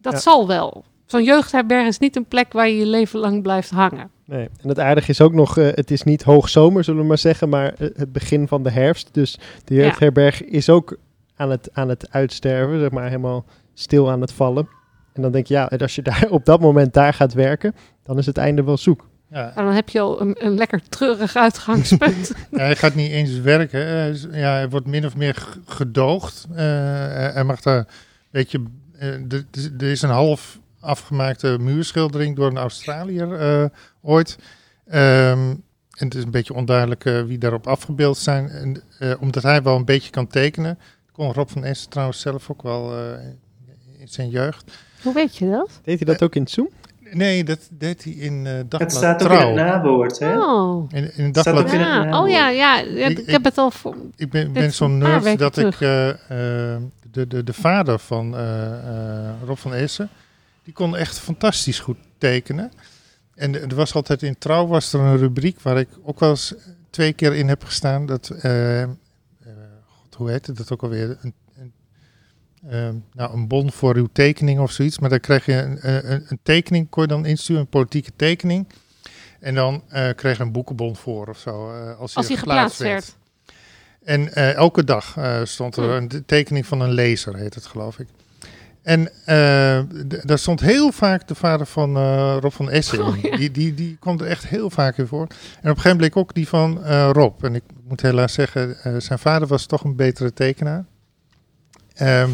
[0.00, 0.18] dat Ja.
[0.18, 0.84] zal wel.
[1.06, 4.10] Zo'n jeugdherberg is niet een plek waar je je leven lang blijft hangen.
[4.24, 4.48] Nee.
[4.62, 7.48] En het aardige is ook nog, eh, het is niet hoogzomer, zullen we maar zeggen,
[7.48, 9.08] maar eh, het begin van de herfst.
[9.14, 9.82] Dus de Ja.
[9.82, 10.96] jeugdherberg is ook
[11.36, 14.68] aan het, aan het uitsterven, zeg maar helemaal stil aan het vallen.
[15.12, 17.74] En dan denk je, ja, en als je daar op dat moment daar gaat werken,
[18.02, 19.06] dan is het einde wel zoek.
[19.30, 19.52] Ja.
[19.54, 22.32] En dan heb je al een, een lekker treurig uitgangspunt.
[22.50, 23.80] Ja, hij gaat niet eens werken.
[24.32, 26.46] Ja, hij wordt min of meer gedoogd.
[26.50, 27.86] Eh, hij hij mag daar een
[28.30, 28.62] beetje.
[28.98, 29.08] eh,
[29.78, 33.64] er- is een half afgemaakte muurschildering door een Australiër eh,
[34.02, 34.38] ooit.
[34.86, 35.48] Ehm,
[35.98, 38.48] en het is een beetje onduidelijk wie daarop afgebeeld zijn.
[38.48, 40.78] En, eh, omdat hij wel een beetje kan tekenen.
[41.12, 43.24] Kon Rob van Essen trouwens zelf ook wel eh,
[43.98, 44.72] in zijn jeugd.
[45.02, 45.80] Hoe weet je dat?
[45.84, 46.68] Deed hij dat ook in het Zoom?
[47.12, 50.38] Nee, dat deed hij in eh Dagblad Het staat ook in het nawoord, hè?
[50.40, 50.92] Oh.
[50.92, 52.04] In, in Staat Dagblad ook in het Ja.
[52.04, 52.22] nawoord.
[52.22, 53.96] Oh ja, ja, ja, Ik- ik, heb het al voor.
[54.16, 56.16] Ik ben, ben zo'n nerd dat ik eh, eh,
[57.10, 60.08] de, de, de vader van eh, eh, Rob van Essen,
[60.64, 62.72] die kon echt fantastisch goed tekenen.
[63.34, 66.54] En er was altijd in Trouw was er een rubriek waar ik ook wel eens
[66.90, 68.06] twee keer in heb gestaan.
[68.06, 68.88] Dat, eh, eh,
[69.86, 71.16] God, hoe heette dat ook alweer?
[71.22, 71.34] Een,
[72.66, 74.98] een, eh, nou, een bon voor uw tekening of zoiets.
[74.98, 75.78] Maar dan krijg je een,
[76.12, 78.66] een, een tekening, kon je dan insturen, een politieke tekening.
[79.40, 81.72] En dan eh, kreeg je een boekenbon voor of zo.
[81.72, 83.16] eh, als, Als hij geplaatst werd.
[84.04, 85.90] en eh, elke dag stond er Hm.
[85.90, 88.06] een te- tekening van een lezer, heet het geloof ik.
[88.82, 89.10] En
[90.24, 91.96] daar stond heel vaak de vader van
[92.38, 93.04] Rob van Essen.
[93.06, 93.36] Oh, ja.
[93.36, 95.20] die, die, die komt er echt heel vaak in voor.
[95.20, 97.44] En op een gegeven moment bleek ook die van Rob.
[97.44, 100.84] En ik moet helaas zeggen, zijn vader was toch een betere tekenaar.
[101.98, 102.30] Ehm,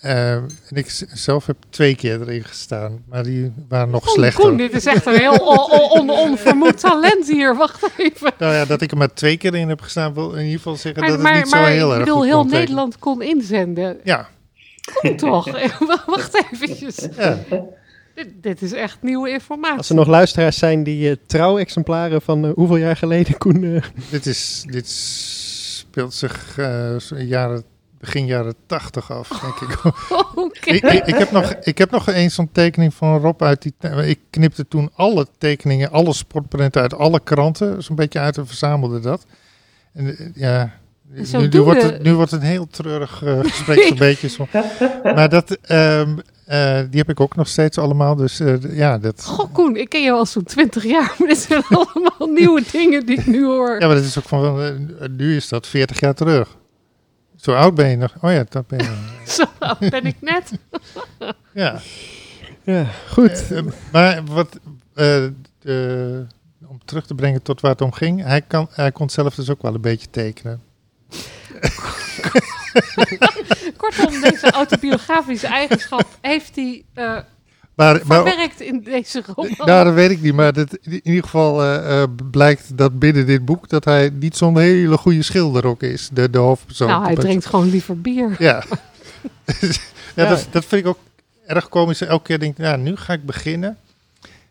[0.00, 4.44] ehm, en ik zelf heb twee keer erin gestaan, maar die waren nog Koen, slechter.
[4.44, 7.56] Koen, dit is echt een heel on, on, on- onvermoed talent hier.
[7.56, 8.32] Wacht even.
[8.38, 10.76] Nou ja, dat ik er maar twee keer in heb gestaan, wil in ieder geval
[10.76, 12.44] zeggen Maar, dat het maar, niet zo maar heel ik erg bedoel, goed heel.
[12.44, 13.98] Nederland kon inzenden.
[14.04, 14.28] Ja,
[14.94, 15.50] Koen toch?
[16.06, 17.08] Wacht eventjes.
[17.16, 17.38] ja.
[18.14, 19.76] Dit, dit is echt nieuwe informatie.
[19.78, 23.64] Als er nog luisteraars zijn die eh, trouwexemplaren van eh, hoeveel jaar geleden, Koen...
[23.64, 27.64] eh, Dit, is, dit speelt zich eh, jaren,
[28.02, 29.84] begin jaren tachtig af, denk ik.
[30.34, 30.70] Oké.
[30.70, 33.74] ik, ik, ik heb nog, ik heb nog eens zo'n tekening van Rob uit die
[33.78, 34.08] tijd.
[34.08, 39.00] Ik knipte toen alle tekeningen, alle sportprenten uit alle kranten, zo'n beetje uit en verzamelde
[39.00, 39.24] dat.
[39.92, 40.72] En eh, ja,
[41.50, 44.28] nu, wordt het, nu wordt het een heel treurig eh, gesprek, zo'n beetje.
[44.28, 44.46] Zo.
[45.02, 48.16] Maar dat, ehm, eh, die heb ik ook nog steeds allemaal.
[48.16, 51.62] Dus ja, dat, Goh, Koen, ik ken je al zo'n 20 jaar, maar dit zijn
[51.78, 53.80] allemaal nieuwe dingen die ik nu hoor.
[53.80, 54.76] ja, maar dat is ook van,
[55.16, 56.60] nu is dat 40 jaar terug.
[57.42, 58.14] Zo oud ben je nog.
[58.20, 58.96] Oh ja, dat ben je.
[59.36, 60.50] Zo oud ben ik net.
[61.54, 61.80] Ja.
[62.62, 63.50] ja, goed.
[63.50, 64.58] Eh, eh, maar wat,
[64.94, 65.26] eh,
[65.58, 66.26] de-
[66.66, 69.50] om terug te brengen tot waar het om ging, hij, kan, hij kon zelf dus
[69.50, 70.62] ook wel een beetje tekenen.
[73.76, 77.18] Kortom, deze autobiografische eigenschap heeft hij eh
[77.82, 79.54] Maar, maar verwerkt in deze roman.
[79.58, 83.26] nou, dat weet ik niet, maar dat, in ieder geval eh, eh, blijkt dat binnen
[83.26, 86.88] dit boek dat hij niet zo'n hele goede schilder ook is, de, de hoofdpersoon.
[86.88, 88.36] nou, hij drinkt gewoon liever bier.
[88.38, 88.62] Ja,
[90.16, 90.28] ja.
[90.28, 90.98] Dat, dat vind ik ook
[91.46, 92.00] erg komisch.
[92.00, 93.76] Elke keer denk ik, nou, nu ga ik beginnen.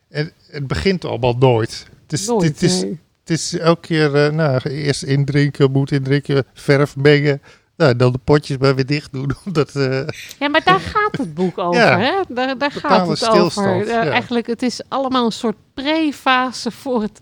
[0.10, 1.86] En het begint allemaal nooit.
[2.04, 3.00] Het is, Nooit, het is, nee.
[3.20, 7.41] Het is elke keer, eh, nou, eerst indrinken, moet indrinken, verf mengen.
[7.82, 9.32] Nou, dan de potjes maar weer dicht doen.
[9.46, 10.02] Omdat, eh,
[10.39, 11.82] Ja, maar daar gaat het boek over.
[11.82, 12.00] Ja.
[12.00, 12.12] Hè?
[12.28, 13.82] Daar, daar gaat het over.
[13.82, 14.06] Eh, ja.
[14.10, 17.22] Eigenlijk, het is allemaal een soort pre-fase voor het,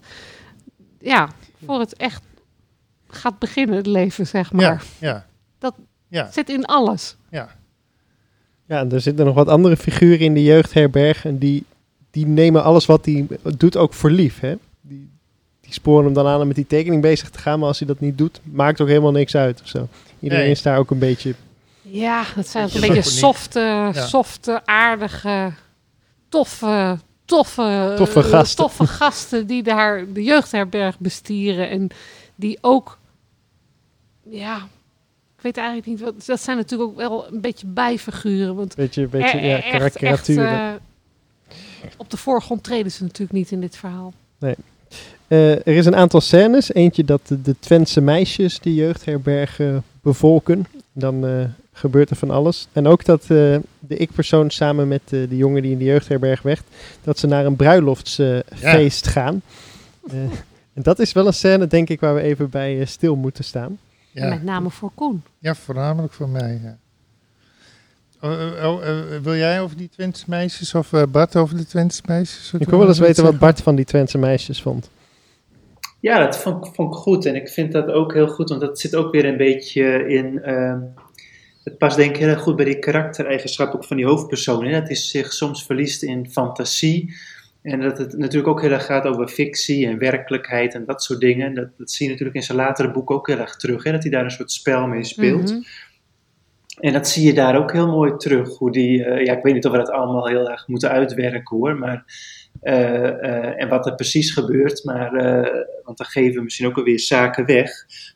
[1.00, 1.30] ja,
[1.66, 2.24] voor het echt
[3.10, 4.62] gaat beginnen, het leven, zeg maar.
[4.64, 5.26] ja, ja.
[5.60, 5.76] Dat-
[6.08, 7.16] ja, zit in alles.
[7.30, 7.58] ja.
[8.66, 11.26] Ja, en er zitten nog wat andere figuren in de jeugdherberg.
[11.26, 11.66] En die,
[12.12, 14.40] die nemen alles wat hij doet ook voor lief.
[14.40, 14.56] Hè?
[14.82, 15.10] Die,
[15.62, 17.60] die sporen hem dan aan om met die tekening bezig te gaan.
[17.60, 19.88] Maar als hij dat niet doet, maakt ook helemaal niks uit of zo.
[20.20, 20.54] Iedereen Nee.
[20.54, 21.34] is daar ook een beetje...
[21.82, 23.94] Ja, dat zijn een Beetje softe, Ja.
[24.08, 25.52] softe, aardige
[26.30, 28.58] toffe, toffe, Toffe eh, gasten.
[28.58, 31.70] toffe gasten die daar de jeugdherberg bestieren.
[31.70, 31.88] En
[32.36, 32.98] die ook,
[34.30, 34.56] ja,
[35.38, 36.14] ik weet eigenlijk niet wat.
[36.26, 38.56] Dat zijn natuurlijk ook wel een beetje bijfiguren.
[38.56, 39.62] Want Beetje, beetje er- ja,
[40.00, 40.72] echt, eh,
[41.98, 44.14] op de voorgrond treden ze natuurlijk niet in dit verhaal.
[45.28, 46.74] Eh, er is een aantal scènes.
[46.74, 49.78] Eentje dat de, de Twentse meisjes die jeugdherberg eh,
[50.10, 50.66] bevolken.
[50.94, 52.68] Dan eh, gebeurt er van alles.
[52.72, 53.28] En ook dat eh,
[53.80, 56.64] de ik-persoon samen met eh, de jongen die in de jeugdherberg werd,
[57.04, 59.42] dat ze naar een bruiloftsfeest gaan.
[60.10, 60.18] Eh,
[60.74, 63.80] en dat is wel een scène, denk ik, waar we even bij stil moeten staan.
[64.14, 65.24] En Met name voor Koen.
[65.40, 66.60] Ja, voornamelijk voor mij.
[66.64, 66.78] Ja.
[68.22, 71.66] Oh, oh, oh, eh, wil jij over die Twentse meisjes of eh, Bart over de
[71.66, 72.52] Twentse meisjes?
[72.58, 74.90] Ik wil wel eens weten wat Bart van die Twentse meisjes vond.
[76.00, 77.26] Ja, dat vond, ik- vond ik goed.
[77.26, 80.42] En ik vind dat ook heel goed, want dat zit ook weer een beetje in.
[80.44, 80.80] ehm,
[81.64, 84.66] het past denk ik heel erg goed bij die karaktereigenschap ook van die hoofdpersoon.
[84.66, 84.72] Hè?
[84.72, 87.14] Dat hij zich soms verliest in fantasie.
[87.62, 91.20] En dat het natuurlijk ook heel erg gaat over fictie en werkelijkheid en dat soort
[91.20, 91.54] dingen.
[91.54, 93.84] Dat, dat zie je natuurlijk in zijn latere boek ook heel erg terug.
[93.84, 93.92] Hè?
[93.92, 95.50] Dat hij daar een soort spel mee speelt.
[95.52, 95.62] Mhm.
[96.80, 98.58] En dat zie je daar ook heel mooi terug.
[98.58, 101.58] Hoe die, eh, ja, ik weet niet of we dat allemaal heel erg moeten uitwerken
[101.58, 101.76] hoor.
[101.76, 102.04] Maar,
[102.62, 104.84] en wat er precies gebeurt.
[104.84, 107.72] Maar, eh, want dan geven we misschien ook alweer zaken weg.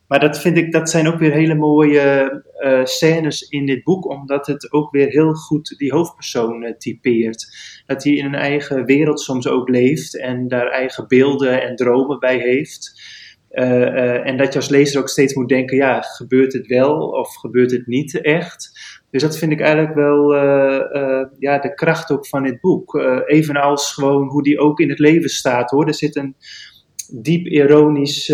[0.08, 4.10] Maar dat vind ik, dat zijn ook weer hele mooie eh, scènes in dit boek.
[4.10, 7.47] Omdat het ook weer heel goed die hoofdpersoon eh, typeert.
[7.86, 10.19] Dat hij in een eigen wereld soms ook leeft.
[10.19, 13.01] En daar eigen beelden en dromen bij heeft.
[13.53, 17.07] Eh, eh, en dat je als lezer ook steeds moet denken, ja, gebeurt het wel
[17.09, 18.71] of gebeurt het niet echt?
[19.11, 22.95] Dus dat vind ik eigenlijk wel eh, ja, de kracht ook van dit boek.
[23.25, 25.87] Evenals gewoon hoe die ook in het leven staat hoor.
[25.87, 26.35] Er zit een
[27.21, 28.25] diep ironisch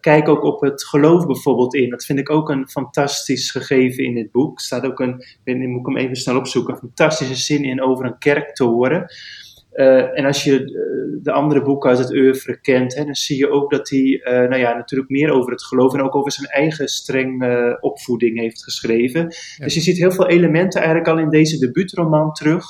[0.00, 1.90] kijk ook op het geloof bijvoorbeeld in.
[1.90, 4.58] Dat vind ik ook een fantastisch gegeven in dit boek.
[4.58, 8.04] Er staat ook een, ik moet hem even snel opzoeken, een fantastische zin in over
[8.04, 9.06] een kerktoren.
[9.70, 13.36] Eh, en als je eh, de andere boeken uit het oeuvre kent, hè, dan zie
[13.36, 16.32] je ook dat hij eh, nou ja, natuurlijk meer over het geloof en ook over
[16.32, 19.26] zijn eigen streng eh, opvoeding heeft geschreven.
[19.58, 22.64] Dus je ziet heel veel elementen eigenlijk al in deze debuutroman terug,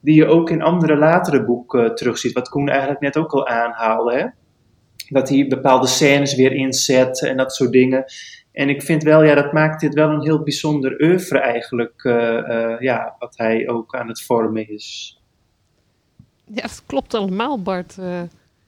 [0.00, 2.32] die je ook in andere latere boeken terugziet.
[2.32, 4.14] Wat Koen eigenlijk net ook al aanhaalde.
[4.14, 4.26] Hè?
[5.08, 8.04] Dat hij bepaalde scènes weer inzet en dat soort dingen.
[8.52, 12.76] En ik vind wel, ja, dat maakt dit wel een heel bijzonder oeuvre eigenlijk, uh,
[12.78, 15.19] ja, wat hij ook aan het vormen is.
[16.54, 17.96] Ja, dat klopt allemaal, Bart.
[17.98, 18.20] Uh,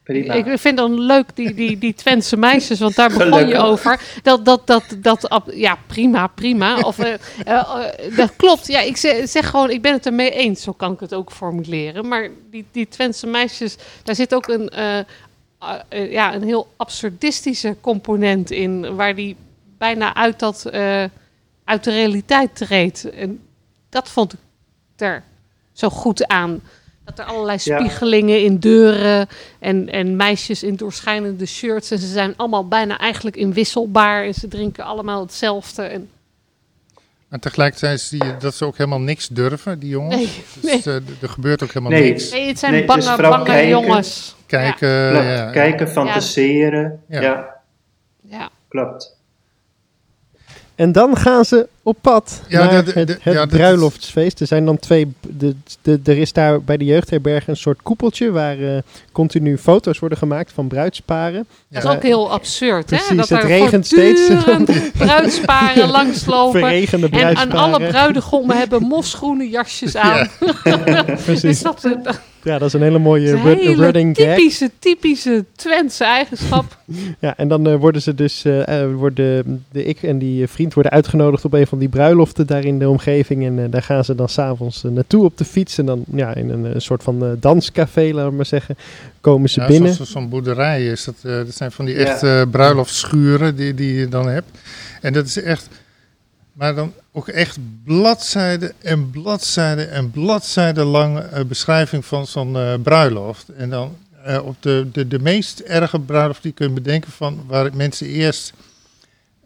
[0.03, 0.35] Prima.
[0.35, 3.57] Ik vind dan leuk die, die, die Twentse meisjes, want daar begon Gelukkig.
[3.57, 4.01] je over.
[4.23, 6.81] Dat, dat, dat, dat, ja, prima, prima.
[6.81, 7.14] Of, uh,
[7.49, 7.85] uh,
[8.16, 8.66] dat klopt.
[8.66, 10.62] Ja, ik zeg, zeg, gewoon, ik ben het ermee eens.
[10.62, 12.09] Zo kan ik het ook formuleren.
[12.09, 18.51] Maar die, die Twentse meisjes, daar zit ook een, uh, ja, een heel absurdistische component
[18.51, 18.97] in.
[18.97, 19.37] Waar die
[19.79, 20.71] bijna uit, dat,
[21.64, 23.11] uit de realiteit treedt.
[23.11, 23.40] En
[23.88, 24.38] dat vond ik
[24.97, 25.23] er
[25.73, 26.61] zo goed aan.
[27.05, 28.45] Dat er allerlei spiegelingen ja.
[28.45, 31.91] in deuren en, en meisjes in doorschijnende shirts.
[31.91, 34.25] En ze zijn allemaal bijna eigenlijk inwisselbaar.
[34.25, 35.83] En ze drinken allemaal hetzelfde.
[35.83, 36.11] En...
[37.29, 40.17] En tegelijkertijd zie je dat ze ook helemaal niks durven, die jongens.
[40.62, 42.11] Nee, dus, uh, er gebeurt ook helemaal nee.
[42.11, 42.31] niks.
[42.31, 43.69] Nee, het zijn Nee, bange, dus vooral bange kijken.
[43.69, 44.35] jongens.
[44.47, 45.51] Kijken, ja.
[45.51, 47.03] Kijken, fantaseren.
[47.09, 47.21] Ja,
[48.23, 48.51] Ja.
[48.69, 49.17] klopt.
[50.75, 54.40] En dan gaan ze op pad Ja, naar de- de- het, de- het ja, bruiloftsfeest.
[54.40, 55.12] Er zijn dan twee...
[55.37, 58.31] De, de, er is daar bij de jeugdherberg een soort koepeltje...
[58.31, 58.79] waar eh,
[59.12, 61.47] continu foto's worden gemaakt van bruidsparen.
[61.68, 62.97] Dat is ook heel absurd, hè?
[62.97, 64.21] precies, Dat het er regent steeds.
[64.99, 66.61] bruidsparen langslopen.
[66.61, 67.75] Verregende En, en bruidsparen.
[67.75, 70.29] alle bruidegommen hebben mosgroene jasjes aan.
[71.25, 71.40] Precies.
[71.40, 71.88] Dus dat,
[72.42, 74.37] Ja, dat is een hele mooie een running gag.
[74.37, 76.77] typische, typische Twentse eigenschap.
[77.21, 80.49] Ja, en dan eh, worden ze dus, eh, eh, worden de ik en die eh,
[80.49, 83.45] vriend worden uitgenodigd op een van die bruiloften daar in de omgeving.
[83.47, 85.79] En eh, daar gaan ze dan s'avonds uh, naartoe op de fiets.
[85.79, 88.77] En dan ja, in een, eh, soort van eh, danscafé, laten we maar zeggen,
[89.21, 89.93] komen ze Ja, binnen.
[89.95, 91.15] zoals Zo'n boerderij is dat.
[91.23, 92.01] eh, dat zijn van die Ja.
[92.05, 94.59] echte eh, bruiloftschuren die, die je dan hebt.
[95.01, 95.69] En dat is echt.
[96.53, 102.75] Maar dan ook echt bladzijden en bladzijden en bladzijden lange eh, beschrijving van zo'n eh,
[102.83, 103.49] bruiloft.
[103.57, 107.41] En dan eh, op de, de, de meest erge bruiloft die je kunt bedenken van
[107.47, 108.53] waar mensen eerst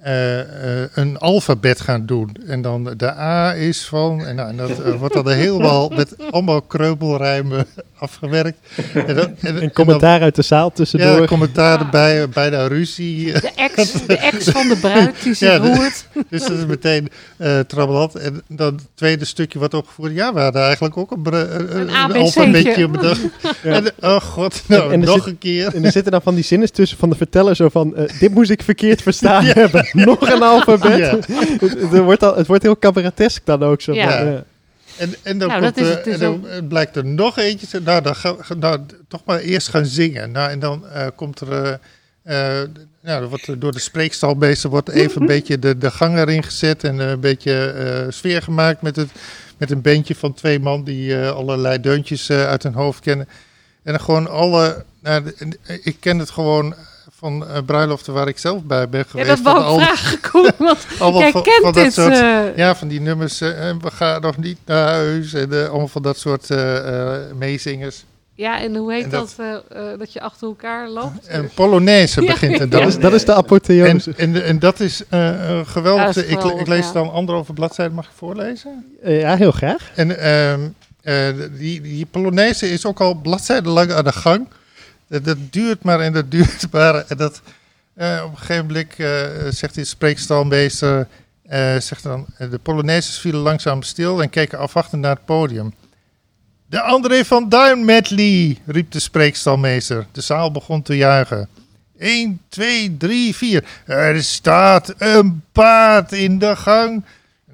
[0.07, 0.41] eh,
[0.83, 2.37] eh, een alfabet gaan doen.
[2.47, 6.15] En dan de A is van, en, nou, en dat eh, wordt dan helemaal met
[6.31, 7.67] allemaal kreupelrijmen
[7.99, 8.59] afgewerkt.
[8.95, 11.21] En, dan, en, en Een commentaar uit de zaal tussendoor.
[11.21, 13.33] ja, commentaar erbij, bijna ruzie.
[13.33, 16.07] De ex, de ex van de bruid die zich Ja, de- roert.
[16.31, 18.15] Dus dat is meteen eh trabbelant.
[18.15, 20.13] En dan het tweede stukje wat opgevoerd.
[20.15, 22.21] Ja, we hadden eigenlijk ook een, een, een ABC'tje.
[22.21, 23.21] alfabetje bedacht.
[23.63, 25.75] En, oh god, nou, En- en er nog zit- een keer.
[25.75, 27.95] En er zitten dan van die zinnen tussen van de verteller zo van...
[28.19, 29.89] dit moest ik verkeerd verstaan hebben.
[30.05, 30.99] Nog een alfabet.
[30.99, 31.19] Ja.
[31.59, 33.93] het, het wordt al, het wordt heel cabaretesk dan ook zo.
[33.95, 34.45] Ja.
[34.97, 36.69] En, en dan, Nou, komt, het dus en dan ook.
[36.69, 37.67] blijkt er nog eentje.
[37.67, 40.31] te- Nou, dan ga, nou, toch maar eerst gaan zingen.
[40.31, 41.53] Nou, en dan eh, komt er.
[41.53, 41.73] eh,
[42.63, 42.69] eh,
[43.03, 46.85] nou, er wordt, door de spreekstalmeester wordt even een beetje de, de gang erin gezet.
[46.85, 49.09] En een beetje eh, sfeer gemaakt met, het,
[49.59, 53.29] met een bandje van twee man die eh, allerlei deuntjes uit hun hoofd kennen.
[53.83, 54.85] En dan gewoon alle.
[55.03, 55.33] Nou,
[55.83, 56.75] ik ken het gewoon
[57.19, 59.29] van eh, bruiloften waar ik zelf bij ben Ja, geweest.
[59.29, 60.51] dat wou van ik al- vragen, Koen.
[60.59, 61.93] Want allemaal jij van- kent van dat dit.
[61.93, 63.41] soort- eh, ja, van die nummers.
[63.41, 65.33] eh, en we gaan nog niet naar huis.
[65.35, 68.05] En eh, allemaal van dat soort eh, eh, meezingers.
[68.35, 69.35] ja, en hoe heet En dat?
[69.37, 71.27] dat- eh, eh, dat je achter elkaar loopt?
[71.27, 72.59] En Polonaise Ja, begint ja.
[72.59, 72.69] dan.
[72.71, 74.13] Dat is, dat is de En, apotheose.
[74.17, 75.03] en, en dat is
[75.65, 76.01] geweldig.
[76.01, 76.93] Ja, dat is ik, geweldig, ik lees ja.
[76.93, 77.95] dan anderhalve bladzijde.
[77.95, 78.97] Mag ik voorlezen?
[79.03, 79.91] Eh, ja, heel graag.
[79.95, 80.61] En ehm,
[81.03, 84.49] eh, die, die Polonaise is ook al bladzijden lang aan de gang.
[85.09, 86.95] Dat, dat duurt maar en dat duurt maar.
[86.95, 87.43] En dat,
[87.95, 91.09] eh, op een gegeven moment eh, zegt die spreekstalmeester...
[91.43, 95.75] eh, zegt dan, de Polonaises vielen langzaam stil en keken afwachtend naar het podium.
[96.69, 100.07] De André van Duin medley, riep de spreekstalmeester.
[100.13, 101.49] De zaal begon te juichen.
[101.99, 103.65] 1, 2, 3, 4.
[103.85, 107.05] Er staat een paard in de gang.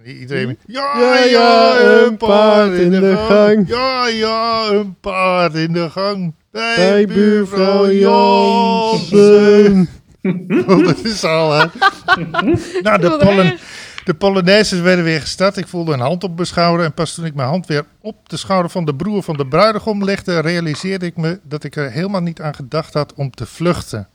[0.05, 0.59] En iedereen.
[0.67, 3.69] Ja, Ja, ja, een paard in de gang.
[3.69, 6.35] Ja, ja, een paard in de gang.
[6.51, 9.89] Bij, Bij buurvrouw Jansen.
[10.67, 11.65] Oh, dat is al, hè.
[12.83, 13.61] nou, de, erg.
[14.05, 15.57] de Polonaises werden weer gestart.
[15.57, 16.87] Ik voelde een hand op mijn schouder.
[16.87, 19.47] En pas toen ik mijn hand weer op de schouder van de broer van de
[19.47, 23.47] bruidegom legde, realiseerde ik me dat ik er helemaal niet aan gedacht had om te
[23.47, 24.09] vluchten.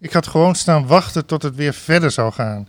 [0.00, 2.68] Ik had gewoon staan wachten tot het weer verder zou gaan.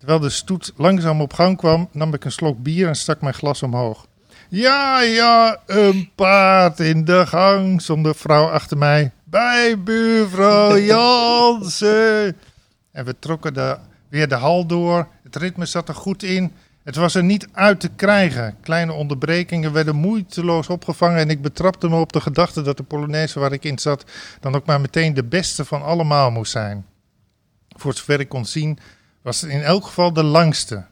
[0.00, 3.34] Terwijl de stoet langzaam op gang kwam, nam ik een slok bier en stak mijn
[3.34, 4.06] glas omhoog.
[4.48, 9.12] Ja, ja, een paard in de gang, zong de vrouw achter mij.
[9.24, 12.36] Bij buurvrouw Jansen.
[12.92, 13.76] En we trokken de,
[14.08, 15.08] weer de hal door.
[15.22, 16.52] Het ritme zat er goed in.
[16.82, 18.56] Het was er niet uit te krijgen.
[18.60, 21.18] Kleine onderbrekingen werden moeiteloos opgevangen.
[21.18, 24.04] En ik betrapte me op de gedachte dat de Polonaise waar ik in zat.
[24.40, 26.86] dan ook maar meteen de beste van allemaal moest zijn.
[27.68, 28.78] Voor zover ik kon zien,
[29.22, 30.84] was in elk geval de langste.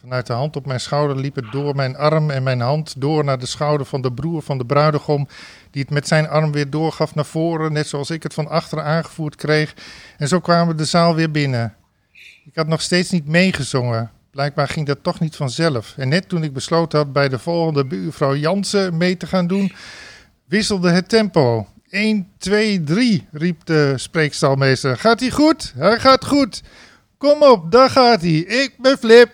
[0.00, 3.24] Vanuit de hand op mijn schouder liep het door mijn arm en mijn hand door
[3.24, 5.28] naar de schouder van de broer van de bruidegom,
[5.70, 8.84] die het met zijn arm weer doorgaf naar voren, net zoals ik het van achteren
[8.84, 9.74] aangevoerd kreeg.
[10.16, 11.74] En zo kwamen we de zaal weer binnen.
[12.44, 14.10] Ik had nog steeds niet meegezongen.
[14.30, 15.94] Blijkbaar ging dat toch niet vanzelf.
[15.96, 19.72] En net toen ik besloten had bij de volgende buurvrouw Jansen mee te gaan doen,
[20.44, 21.66] wisselde het tempo.
[21.88, 24.96] 1, 2, 3, riep de spreekstalmeester.
[24.96, 25.72] Gaat hij goed?
[25.76, 26.62] Hij gaat goed.
[27.18, 28.38] Kom op, daar gaat hij.
[28.38, 29.30] Ik ben Flip.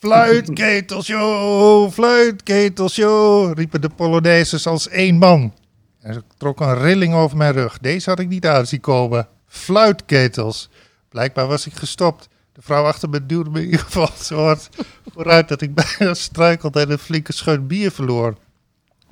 [0.00, 5.54] Fluitketelshow, fluitketelshow, riepen de Polonaises als één man.
[6.00, 7.78] Er trok een rilling over mijn rug.
[7.78, 9.28] Deze had ik niet aan zien komen.
[9.46, 10.70] Fluitketels.
[11.08, 12.28] Blijkbaar was ik gestopt.
[12.52, 14.68] De vrouw achter me duwde me in ieder geval zo hard
[15.12, 18.34] vooruit dat ik bijna struikelde en een flinke scheut bier verloor.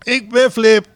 [0.03, 0.87] Ik ben Flip.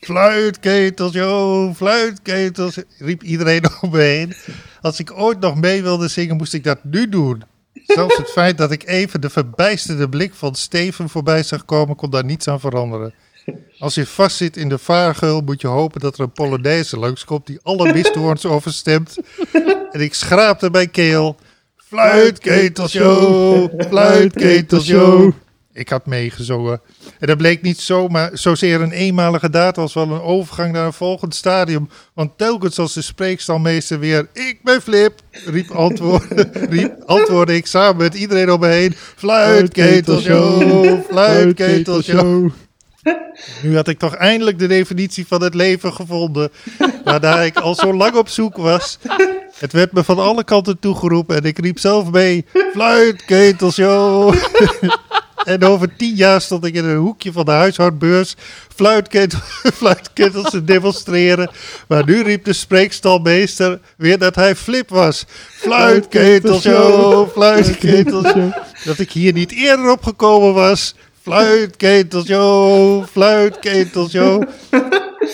[0.00, 4.34] Fluitketels, joh, fluitketels, riep iedereen om me heen.
[4.80, 7.42] Als ik ooit nog mee wilde zingen, moest ik dat nu doen.
[7.86, 12.10] Zelfs het feit dat ik even de verbijsterde blik van Steven voorbij zag komen, kon
[12.10, 13.14] daar niets aan veranderen.
[13.78, 17.58] Als je vastzit in de vaargeul, moet je hopen dat er een Polonaise langskomt die
[17.62, 19.16] alle misthoorns overstemt.
[19.92, 21.36] En ik schraapte mijn keel.
[21.76, 25.32] Fluitketelshow, fluitketelshow.
[25.72, 26.80] Ik had meegezongen.
[27.18, 30.92] En dat bleek niet zomaar, zozeer een eenmalige daad als wel een overgang naar een
[30.92, 31.88] volgend stadium.
[32.14, 37.96] Want telkens als de spreekstalmeester weer, ik ben Flip, riep antwoorden, riep, antwoordde ik samen
[37.96, 38.94] met iedereen om me heen.
[39.16, 42.50] Fluitketelshow, fluitketelshow.
[43.62, 46.50] Nu had ik toch eindelijk de definitie van het leven gevonden,
[47.04, 48.98] waarnaar ik al zo lang op zoek was.
[49.58, 54.34] Het werd me van alle kanten toegeroepen en ik riep zelf mee, fluitketelshow.
[55.44, 58.34] En over tien jaar stond ik in een hoekje van de huishoudbeurs
[58.74, 59.38] fluitketel,
[59.80, 61.50] fluitketels te demonstreren.
[61.88, 65.24] Maar nu riep de spreekstalmeester weer dat hij flip was.
[65.50, 68.52] Fluitketelshow, fluitketelshow.
[68.84, 70.94] Dat ik hier niet eerder op gekomen was.
[71.22, 74.42] Fluitketelshow, fluitketelshow.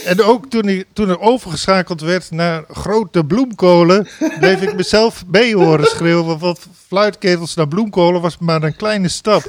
[0.05, 5.57] En ook toen, ik, toen er overgeschakeld werd naar grote bloemkolen, bleef ik mezelf mee
[5.57, 6.39] horen schreeuwen.
[6.39, 9.43] Want fluitketels naar bloemkolen was maar een kleine stap.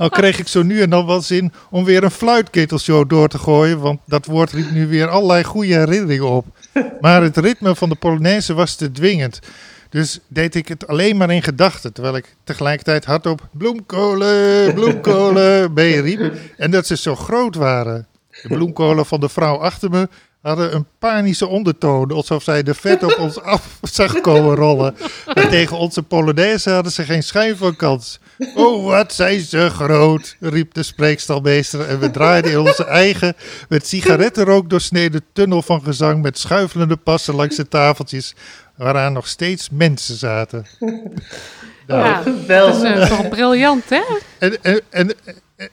[0.00, 3.38] Al kreeg ik zo nu en dan wel zin om weer een fluitketelshow door te
[3.38, 6.46] gooien, want dat woord riep nu weer allerlei goede herinneringen op.
[7.00, 9.40] Maar het ritme van de Polonaise was te dwingend.
[9.90, 16.32] Dus deed ik het alleen maar in gedachten, terwijl ik tegelijkertijd hardop bloemkolen, bloemkolen meeriep.
[16.56, 18.06] En dat ze zo groot waren.
[18.42, 20.08] De bloemkolen van de vrouw achter me
[20.40, 24.96] hadden een panische ondertoon, alsof zij de vet op ons af zag komen rollen.
[25.26, 28.20] En tegen onze Polonaise hadden ze geen schijn van kans.
[28.54, 31.88] Oh, wat zijn ze groot, riep de spreekstalmeester.
[31.88, 33.34] En we draaiden in onze eigen,
[33.68, 38.34] met sigarettenrook doorsneden tunnel van gezang met schuifelende passen langs de tafeltjes,
[38.76, 40.66] waaraan nog steeds mensen zaten.
[41.86, 44.00] Nou, Ja, dat is eh, toch briljant, hè?
[44.38, 45.14] En, en, en,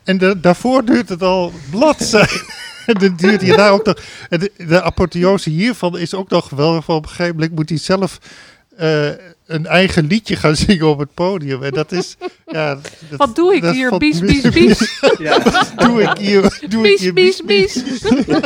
[0.04, 2.42] en de- daarvoor duurt het al bladzijden.
[2.88, 3.96] En duurt hij daar ook nog.
[4.30, 6.84] En de, de apotheose hiervan is ook nog geweldig.
[6.86, 8.18] Van op een gegeven moment moet hij zelf
[8.78, 9.10] eh,
[9.48, 11.64] een eigen liedje gaan zingen op het podium.
[11.64, 12.16] En dat is.
[12.46, 13.98] Ja, dat, Wat doe ik dat hier?
[13.98, 15.00] Bies, bies, bies.
[15.20, 15.40] Ja.
[15.76, 16.42] doe ik hier?
[16.70, 17.14] Doe ik Bies, hier?
[17.14, 17.84] bies, bies.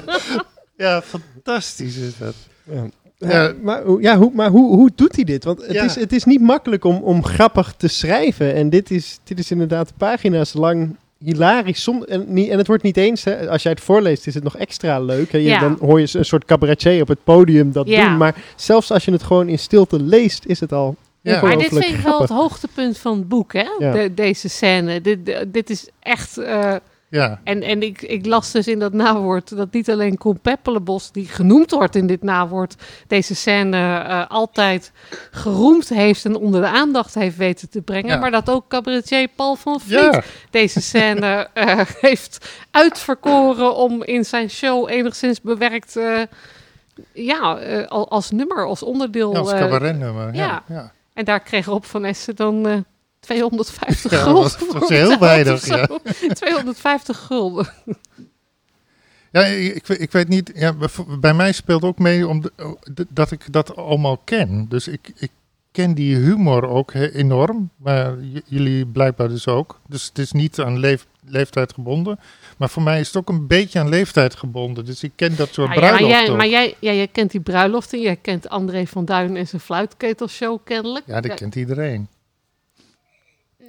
[0.78, 2.34] Ja, fantastisch is dat.
[2.64, 2.86] Ja.
[3.18, 3.54] Ja.
[3.62, 5.44] Maar hoe- ja, hoe, maar hoe, hoe doet hij dit?
[5.44, 5.84] Want het, Ja.
[5.84, 8.54] is, het is niet makkelijk om, om grappig te schrijven.
[8.54, 11.84] En dit is, dit is inderdaad pagina's lang hilarisch.
[11.84, 14.44] Som, en, niet, en het wordt niet eens, hè, als jij het voorleest, is het
[14.44, 15.32] nog extra leuk.
[15.32, 15.38] Hè?
[15.38, 15.60] Je, Ja.
[15.60, 18.08] Dan hoor je een soort cabaretier op het podium dat Ja.
[18.08, 18.18] doen.
[18.18, 21.42] Maar zelfs als je het gewoon in stilte leest, is het al Ja.
[21.42, 23.66] Maar dit vind ik wel het hoogtepunt van het boek, hè?
[23.80, 23.92] Ja.
[23.92, 25.02] De- deze scène.
[25.02, 26.38] Dit, dit is echt...
[26.38, 26.76] eh,
[27.12, 31.12] Ja, en en ik, ik las dus in dat nawoord dat niet alleen Koen Peppelenbos,
[31.12, 32.76] die genoemd wordt in dit nawoord,
[33.08, 34.92] deze scène eh, altijd
[35.32, 38.10] geroemd heeft en onder de aandacht heeft weten te brengen.
[38.10, 38.18] Ja.
[38.18, 44.26] Maar dat ook cabaretier Paul van Vliet ja, deze scène eh, heeft uitverkoren om in
[44.26, 45.96] zijn show enigszins bewerkt...
[45.96, 46.22] eh,
[47.14, 49.32] ja, al- als nummer, als onderdeel.
[49.34, 50.34] ja, als cabaretnummer.
[50.36, 50.64] Ja,
[51.14, 52.86] en daar kreeg Rob van Essen dan
[53.22, 55.86] 250 Ja, gulden dat is heel weinig, of zo.
[56.34, 57.70] 250 gulden.
[59.32, 60.52] Ja, ik, ik, ik weet niet.
[60.56, 60.74] Ja,
[61.20, 64.66] bij- mij speelt ook mee om de- dat ik dat allemaal ken.
[64.70, 65.32] Dus ik, ik
[65.72, 67.70] ken die humor ook enorm.
[67.76, 68.16] Maar
[68.46, 69.80] jullie blijkbaar dus ook.
[69.88, 72.20] Dus het is niet aan leef, leeftijd gebonden.
[72.58, 74.86] Maar voor mij is het ook een beetje aan leeftijd gebonden.
[74.86, 76.20] Dus ik ken dat soort ja, maar bruiloften.
[76.22, 76.38] jij, ook.
[76.38, 78.02] maar jij, ja, jij kent die bruiloften.
[78.02, 81.06] Jij kent André van Duin en zijn fluitketelshow kennelijk.
[81.08, 82.08] ja, dat kent iedereen.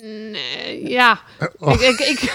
[0.04, 1.20] Nee, ja.
[1.58, 1.72] Oh.
[1.72, 2.32] Ik, ik, ik,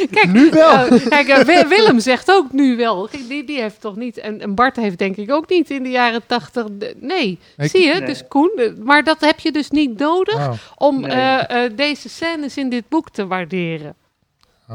[0.10, 0.70] kijk, Nu wel.
[0.86, 3.08] eh, kijk, eh, Wi- Willem zegt ook nu wel.
[3.08, 4.18] Kijk, die, die heeft toch niet.
[4.18, 6.66] En, en Bart heeft denk ik ook niet in de jaren tachtig.
[6.96, 7.92] Nee, Ik- zie je?
[7.94, 8.04] Nee.
[8.06, 8.50] Dus Koen.
[8.56, 11.10] eh, Maar dat heb je dus niet nodig Oh, om Nee.
[11.10, 13.94] eh, eh, deze scènes in dit boek te waarderen.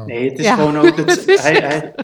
[0.06, 0.54] Nee, het is Ja.
[0.54, 0.96] gewoon ook...
[0.96, 1.94] Het hij, hij,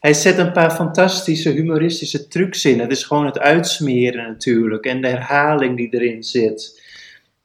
[0.00, 2.80] hij zet een paar fantastische humoristische trucs in.
[2.80, 4.84] Het is gewoon het uitsmeren natuurlijk.
[4.84, 6.86] En de herhaling die erin zit.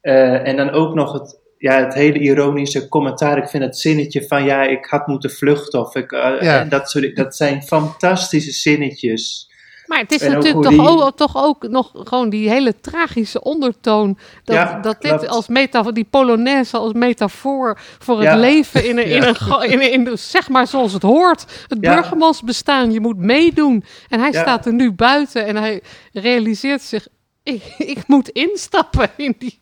[0.03, 3.37] Eh, en dan ook nog het, ja, het hele ironische commentaar.
[3.37, 5.79] Ik vind het zinnetje van ja, ik had moeten vluchten.
[5.79, 6.59] Of ik, eh, Ja.
[6.59, 9.51] en dat, soort, dat zijn fantastische zinnetjes.
[9.87, 13.41] Maar het is En natuurlijk toch, die- ook, toch ook nog gewoon die hele tragische
[13.43, 14.17] ondertoon.
[14.43, 15.27] Dat, Ja, dat dit klopt.
[15.27, 18.35] als metafoor, die Polonaise als metafoor voor het Ja.
[18.37, 19.35] leven in een, in een,
[19.71, 21.41] in een, in een- zeg maar zoals het hoort.
[21.67, 21.93] Het Ja.
[21.93, 23.83] burgermansbestaan, je moet meedoen.
[24.09, 24.41] En hij Ja.
[24.41, 25.81] staat er nu buiten en hij
[26.13, 27.07] realiseert zich,
[27.43, 29.59] ik, ik moet instappen in die,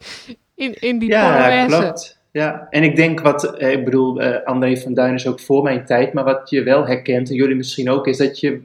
[0.56, 1.78] in, in die Ja, Polonaise.
[1.78, 2.20] klopt.
[2.32, 5.64] Ja, en ik denk wat, eh, ik bedoel, eh, André van Duin is ook voor
[5.64, 8.62] mijn tijd, maar wat je wel herkent, en jullie misschien ook, is dat je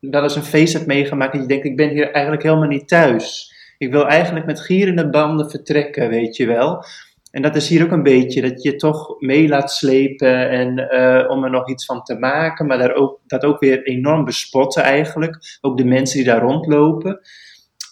[0.00, 2.88] wel eens een feest hebt meegemaakt en je denkt, ik ben hier eigenlijk helemaal niet
[2.88, 3.52] thuis.
[3.78, 6.84] Ik wil eigenlijk met gierende banden vertrekken, weet je wel.
[7.30, 11.30] En dat is hier ook een beetje, dat je toch mee laat slepen en eh,
[11.30, 14.82] om er nog iets van te maken, maar daar ook, dat ook weer enorm bespotten
[14.82, 15.58] eigenlijk.
[15.60, 17.20] Ook de mensen die daar rondlopen.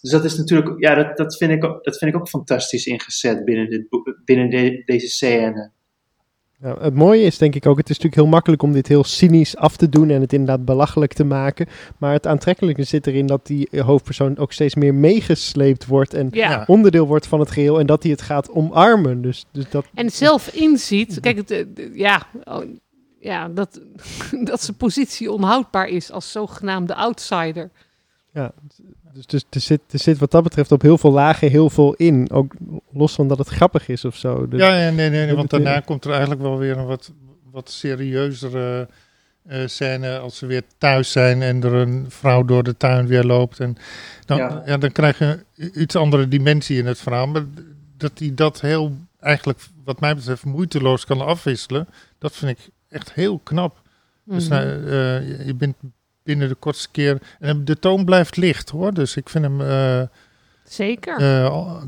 [0.06, 2.86] Dus dat is natuurlijk, ja, dat, dat, vind, ik, ook- dat vind ik ook fantastisch
[2.86, 3.86] ingezet binnen, dit,
[4.24, 5.70] binnen de- deze scène.
[6.60, 9.04] Ja, het mooie is denk ik ook, het is natuurlijk heel makkelijk om dit heel
[9.04, 11.66] cynisch af te doen en het inderdaad belachelijk te maken.
[11.98, 16.64] Maar het aantrekkelijke zit erin dat die hoofdpersoon ook steeds meer meegesleept wordt en Ja.
[16.66, 19.22] Onderdeel wordt van het geheel en dat hij het gaat omarmen.
[19.22, 22.62] Dus, dus dat, En zelf inziet, kijk, het, eh, ja, oh,
[23.20, 23.80] ja dat,
[24.50, 27.70] dat zijn positie onhoudbaar is als zogenaamde outsider.
[28.32, 28.52] ja,
[29.16, 31.94] dus, dus er, zit, er zit wat dat betreft op heel veel lagen heel veel
[31.94, 32.30] in.
[32.30, 32.52] Ook
[32.92, 34.48] los van dat het grappig is of zo.
[34.48, 37.12] Dus, Ja, ja, nee, nee, nee, want daarna komt er eigenlijk wel weer een wat,
[37.50, 38.88] wat serieuzere
[39.46, 43.24] eh, scène als ze weer thuis zijn en er een vrouw door de tuin weer
[43.24, 43.60] loopt.
[43.60, 43.76] En
[44.24, 44.62] dan, ja.
[44.66, 44.76] Ja.
[44.76, 47.26] dan krijg je i- iets andere dimensie in het verhaal.
[47.26, 47.44] Maar
[47.96, 51.88] dat hij dat heel, eigenlijk wat mij betreft, moeiteloos kan afwisselen,
[52.18, 53.82] dat vind ik echt heel knap.
[54.24, 54.54] Dus Mhm.
[54.54, 55.76] nou, eh, je bent
[56.26, 57.18] binnen de kortste keer...
[57.38, 59.60] En de toon blijft licht hoor, dus ik vind hem...
[59.60, 60.02] eh,
[60.64, 61.16] Zeker.
[61.18, 61.82] eh,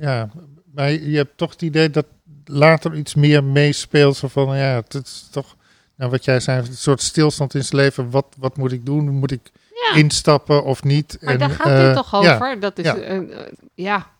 [0.00, 0.28] ja,
[0.74, 2.06] maar je hebt toch het idee dat
[2.44, 4.16] later iets meer meespeelt.
[4.16, 5.56] Zo van, ja, het is toch,
[5.96, 8.10] nou, wat jij zei, een soort stilstand in zijn leven.
[8.10, 9.08] Wat, wat moet ik doen?
[9.08, 9.50] Moet ik
[9.92, 9.94] ja.
[9.98, 11.16] instappen of niet?
[11.20, 12.60] Maar En, daar gaat eh, dit toch ja, over?
[12.60, 12.96] dat is, ja.
[12.96, 14.12] eh, eh, ja.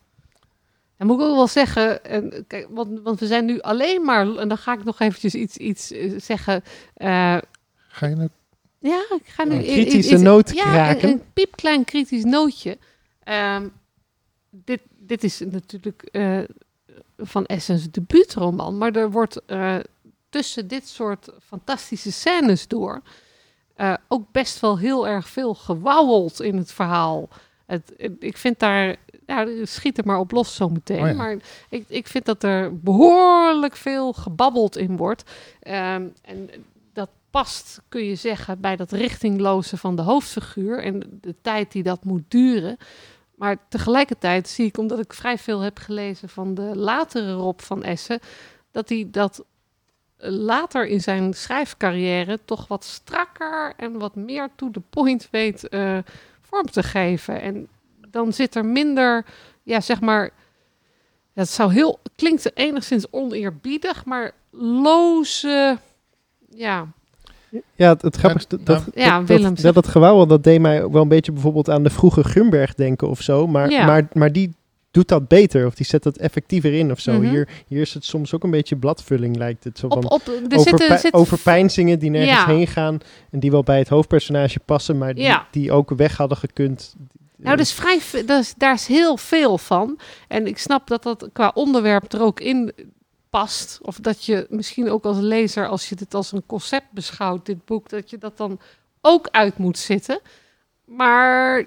[0.97, 4.35] Dan moet ik ook wel zeggen, en, kijk, want, want we zijn nu alleen maar,
[4.35, 6.63] en dan ga ik nog eventjes iets, iets eh, zeggen.
[6.93, 7.37] eh,
[7.87, 8.29] Ga je nou?
[8.85, 9.55] Ja, ik ga nu...
[9.55, 11.09] Een kritische noot ja, kraken.
[11.09, 12.77] Een, een piepklein kritisch nootje.
[13.23, 13.67] Ehm,
[14.49, 16.39] dit, dit is natuurlijk eh,
[17.17, 19.75] van Essence debuutroman, maar er wordt eh,
[20.29, 23.01] tussen dit soort fantastische scènes door
[23.75, 27.29] eh, ook best wel heel erg veel gewauweld in het verhaal.
[27.65, 31.13] Het, ik vind daar, ja, schiet er maar op los zo meteen, Oh ja.
[31.13, 31.37] maar
[31.69, 35.23] ik, ik vind dat er behoorlijk veel gebabbeld in wordt.
[35.59, 36.49] Ehm, en
[37.35, 42.03] past, kun je zeggen, bij dat richtingloze van de hoofdfiguur en de tijd die dat
[42.03, 42.77] moet duren.
[43.35, 47.83] Maar tegelijkertijd zie ik, omdat ik vrij veel heb gelezen van de latere Rob van
[47.83, 48.19] Essen,
[48.71, 49.45] dat hij dat
[50.17, 55.97] later in zijn schrijfcarrière toch wat strakker en wat meer to the point weet eh,
[56.41, 57.41] vorm te geven.
[57.41, 57.67] En
[58.09, 59.25] dan zit er minder,
[59.63, 60.29] ja, zeg maar,
[61.33, 65.77] dat zou heel, klinkt enigszins oneerbiedig, maar loze,
[66.49, 66.93] ja,
[67.75, 68.57] Ja, het, het grappigste...
[68.57, 71.31] Ja, dat, ja, dat, Willem, dat, dat, dat gewauwel, dat deed mij wel een beetje
[71.31, 73.47] bijvoorbeeld aan de vroege Gumberg denken of zo.
[73.47, 73.85] Maar, Ja.
[73.85, 74.53] maar, maar die
[74.91, 77.11] doet dat beter of die zet dat effectiever in of zo.
[77.13, 77.29] Mhm.
[77.29, 79.77] hier, hier is het soms ook een beetje bladvulling lijkt het.
[79.79, 82.45] Zo van op, er overpij- zitten, overpeinzingen die nergens Ja.
[82.45, 82.97] heen gaan
[83.31, 85.47] en die wel bij het hoofdpersonage passen, maar die, Ja.
[85.51, 86.95] die ook weg hadden gekund.
[87.37, 89.99] Nou, dus vrij, dat is, daar is heel veel van.
[90.27, 92.71] En ik snap dat dat qua onderwerp er ook in
[93.39, 93.79] past.
[93.81, 97.65] Of dat je misschien ook als lezer, als je dit als een concept beschouwt, dit
[97.65, 98.59] boek, dat je dat dan
[99.01, 100.19] ook uit moet zitten.
[100.85, 101.57] Maar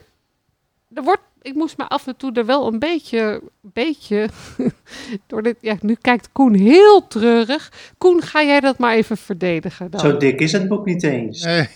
[0.95, 4.29] er wordt, ik moest me af en toe er wel een beetje, beetje
[5.27, 5.57] door dit.
[5.61, 7.73] Ja, nu kijkt Koen heel treurig.
[7.99, 10.01] Koen, ga jij dat maar even verdedigen dan?
[10.01, 11.43] Zo dik is het boek niet eens.
[11.45, 11.69] Nee,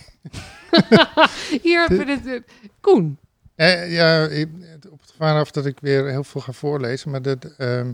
[1.61, 2.43] Hier hebben we dit.
[2.81, 3.17] Koen.
[3.55, 4.49] Eh, ja, ik-
[4.91, 7.11] op het gevaar af dat ik weer heel veel ga voorlezen.
[7.11, 7.91] Maar dat, ehm,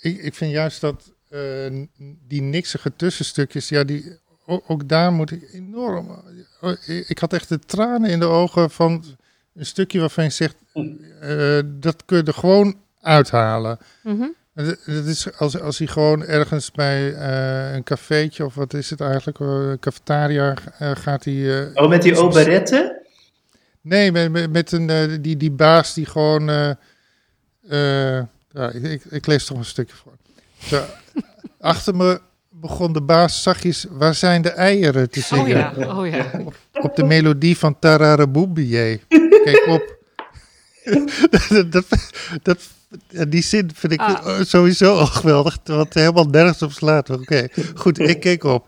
[0.00, 1.84] ik, ik vind juist dat eh,
[2.28, 6.22] die niksige tussenstukjes, ja, die, ook, ook daar moet ik enorm.
[6.60, 9.04] oh, ik, ik had echt de tranen in de ogen van
[9.54, 10.56] een stukje waarvan je zegt,
[11.20, 13.78] eh, dat kun je er gewoon uithalen.
[14.02, 14.26] Mhm.
[14.54, 18.90] Dat dat is als, als hij gewoon ergens bij eh, een cafeetje of wat is
[18.90, 21.60] het eigenlijk, eh, een cafetaria eh, gaat hij.
[21.74, 22.98] eh, Oh, met die operette?
[23.80, 26.48] Nee, met, met, met een, eh, die, die baas die gewoon.
[26.48, 26.70] eh,
[28.18, 30.12] eh, ja, ik, ik, ik lees toch een stukje voor.
[30.58, 30.84] Zo,
[31.60, 33.86] achter me begon de baas zachtjes.
[33.90, 35.48] Waar zijn de eieren te Oh zingen?
[35.48, 36.30] ja, oh ja.
[36.72, 39.00] Op de melodie van Tararaboubie.
[39.44, 39.98] Kijk op.
[41.70, 41.86] dat, dat,
[42.42, 42.68] dat,
[43.28, 44.40] die zin vind ik Ah.
[44.42, 45.58] sowieso al geweldig.
[45.64, 47.10] Wat helemaal nergens op slaat.
[47.10, 48.66] Oké, goed, ik keek op.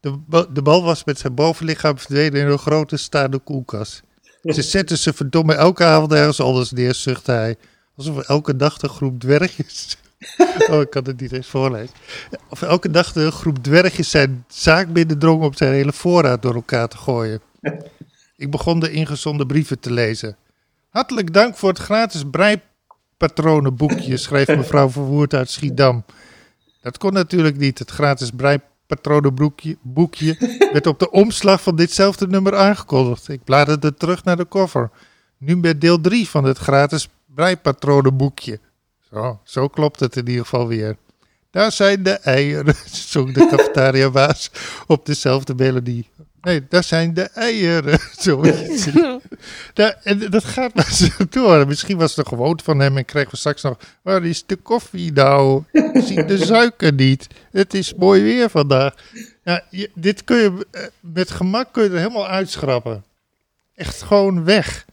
[0.00, 0.18] De,
[0.52, 4.02] de bal was met zijn bovenlichaam verdwenen in een grote staande koelkast.
[4.42, 7.56] Ze zetten ze verdomme elke avond ergens anders neer, zucht hij.
[7.96, 9.96] Alsof elke dag een groep dwergjes...
[10.70, 11.94] Oh, ik kan het niet eens voorlezen.
[12.48, 16.88] Of elke dag een groep dwergjes zijn zaak binnendrong om zijn hele voorraad door elkaar
[16.88, 17.40] te gooien.
[18.36, 20.36] Ik begon de ingezonden brieven te lezen.
[20.88, 26.04] Hartelijk dank voor het gratis breipatronenboekje, schreef mevrouw Verwoerd uit Schiedam.
[26.80, 27.78] Dat kon natuurlijk niet.
[27.78, 33.28] Het gratis breipatronenboekje boekje werd op de omslag van ditzelfde nummer aangekondigd.
[33.28, 34.90] Ik bladerde terug naar de koffer.
[35.38, 38.60] Nu met deel 3 van het gratis breipatronenboekje.
[39.10, 40.96] Zo, zo klopt het in ieder geval weer.
[41.50, 42.74] Daar zijn de eieren,
[43.10, 44.50] zong de cafetariabaas
[44.86, 46.08] op dezelfde melodie.
[46.44, 47.98] Nee, daar zijn de eieren.
[48.18, 48.86] Zoiets.
[50.30, 51.66] Dat gaat maar zo door.
[51.66, 53.78] Misschien was het gewoonte van hem en kregen we straks nog...
[54.02, 55.62] Waar is de koffie nou?
[55.72, 57.26] Ik zie de suiker niet.
[57.50, 58.94] Het is mooi weer vandaag.
[59.44, 59.62] Ja,
[59.94, 63.04] dit kun je eh, met gemak kun je er helemaal uitschrappen.
[63.74, 64.84] Echt gewoon weg.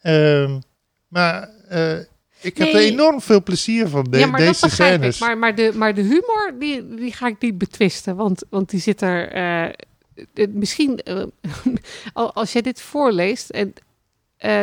[0.00, 0.58] Ehm,
[1.08, 1.48] maar
[2.40, 5.14] ik heb er enorm veel plezier van, de, ja, maar dat deze begrijp scènes.
[5.14, 5.20] ik.
[5.26, 8.16] Maar, maar, de, maar de humor, die, die ga ik niet betwisten.
[8.16, 9.28] Want, want die zit er...
[9.32, 11.22] eh, eh, misschien, eh,
[12.12, 13.50] al- als jij dit voorleest...
[13.50, 13.72] En,
[14.36, 14.62] eh,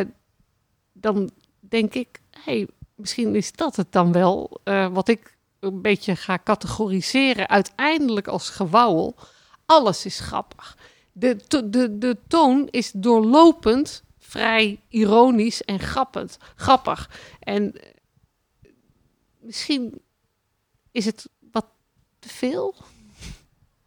[0.93, 1.29] dan
[1.59, 2.07] denk ik...
[2.43, 4.59] Hey, misschien is dat het dan wel...
[4.63, 7.49] eh, wat ik een beetje ga categoriseren...
[7.49, 9.15] uiteindelijk als gewauwel.
[9.65, 10.77] Alles is grappig.
[11.11, 17.09] De, to- de, de toon is doorlopend vrij ironisch en grappend, grappig.
[17.39, 17.81] En eh,
[19.39, 20.01] misschien
[20.91, 21.65] is het wat
[22.19, 22.75] te veel.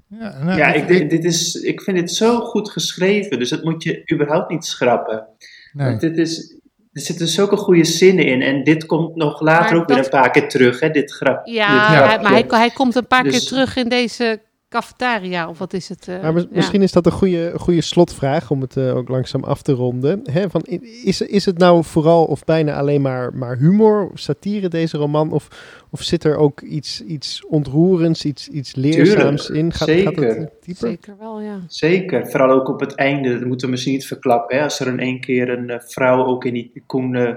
[0.09, 3.65] Ja, nou, Ja, ik, dit- dit is, ik vind dit zo goed geschreven, dus dat
[3.65, 5.27] moet je überhaupt niet schrappen.
[5.73, 5.87] nee.
[5.89, 6.55] Want dit is,
[6.93, 10.09] er zitten zulke goede zinnen in en dit komt nog later Maar ook weer een
[10.09, 11.47] paar keer terug, hè, dit grap.
[11.47, 12.23] Ja, dit hij- grapje.
[12.23, 15.89] maar hij, hij komt een paar Dus- keer terug in deze cafetaria of wat is
[15.89, 16.09] het?
[16.09, 16.49] eh, Maar mis- ja.
[16.53, 20.21] misschien is dat een goede, goede slotvraag om het eh, ook langzaam af te ronden.
[20.31, 20.61] Hè, van,
[21.05, 25.33] is, is het nou vooral of bijna alleen maar, maar humor, satire deze roman?
[25.33, 25.49] Of,
[25.91, 29.73] of zit er ook iets, iets ontroerends, iets, iets leerzaams in?
[29.73, 30.51] Gaat, gaat het zeker.
[30.65, 30.89] dieper?
[30.89, 31.61] Zeker wel, ja.
[31.69, 34.57] Zeker, vooral ook op het einde, dat moeten we misschien niet verklappen.
[34.57, 34.63] Hè?
[34.63, 37.35] Als er in één keer een eh, vrouw ook in die Koen eh,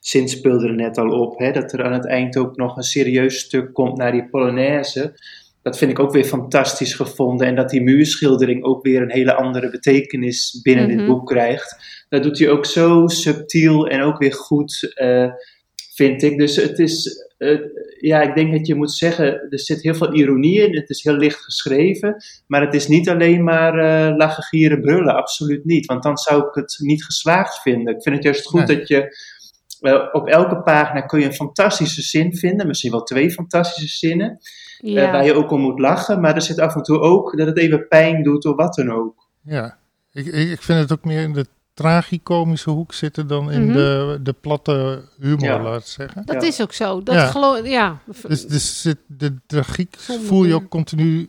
[0.00, 1.52] zin speelde er net al op, hè?
[1.52, 5.14] dat er aan het eind ook nog een serieus stuk komt naar die Polonaise.
[5.62, 7.46] Dat vind ik ook weer fantastisch gevonden.
[7.46, 10.96] En dat die muurschildering ook weer een hele andere betekenis binnen Mhm.
[10.96, 11.76] dit boek krijgt.
[12.08, 15.30] Dat doet hij ook zo subtiel en ook weer goed, eh,
[15.94, 16.38] vind ik.
[16.38, 17.58] Dus het is, eh,
[18.00, 20.76] ja, ik denk dat je moet zeggen, er zit heel veel ironie in.
[20.76, 22.16] Het is heel licht geschreven.
[22.46, 25.14] Maar het is niet alleen maar eh lachen, gieren, brullen.
[25.14, 25.86] Absoluut niet.
[25.86, 27.94] Want dan zou ik het niet geslaagd vinden.
[27.94, 28.76] Ik vind het juist goed Nee.
[28.76, 29.16] dat je
[30.12, 32.66] op elke pagina kun je een fantastische zin vinden.
[32.66, 34.38] Misschien wel twee fantastische zinnen.
[34.80, 35.12] eh, ja.
[35.12, 36.20] waar je ook om moet lachen.
[36.20, 38.90] Maar er zit af en toe ook dat het even pijn doet of wat dan
[38.92, 39.28] ook.
[39.42, 39.76] Ja,
[40.12, 43.72] ik, ik ik vind het ook meer in de tragicomische hoek zitten dan in Mhm.
[43.72, 45.62] de, de platte humor, Ja.
[45.62, 46.22] laat ik zeggen.
[46.26, 46.48] Dat Ja.
[46.48, 47.02] is ook zo.
[47.02, 47.60] Dat Ja.
[47.62, 47.98] ja.
[48.28, 51.28] Dus, dus zit de tragiek Zonder voel je ook continu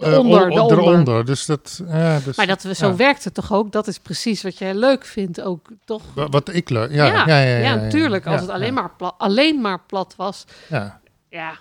[0.00, 0.78] eh, Eronder, on- eronder.
[0.78, 1.24] eronder.
[1.24, 2.96] Dus dat, ja, dus, Maar dat we zo ja.
[2.96, 3.72] werkt het toch ook?
[3.72, 6.02] Dat is precies wat jij leuk vindt ook, toch?
[6.14, 7.04] Wa- Wat ik leuk, ja.
[7.06, 8.26] Ja, ja, ja, ja, ja, natuurlijk.
[8.26, 8.72] Als het alleen, ja.
[8.80, 11.00] maar pla- alleen maar plat was, Ja.
[11.28, 11.52] ja,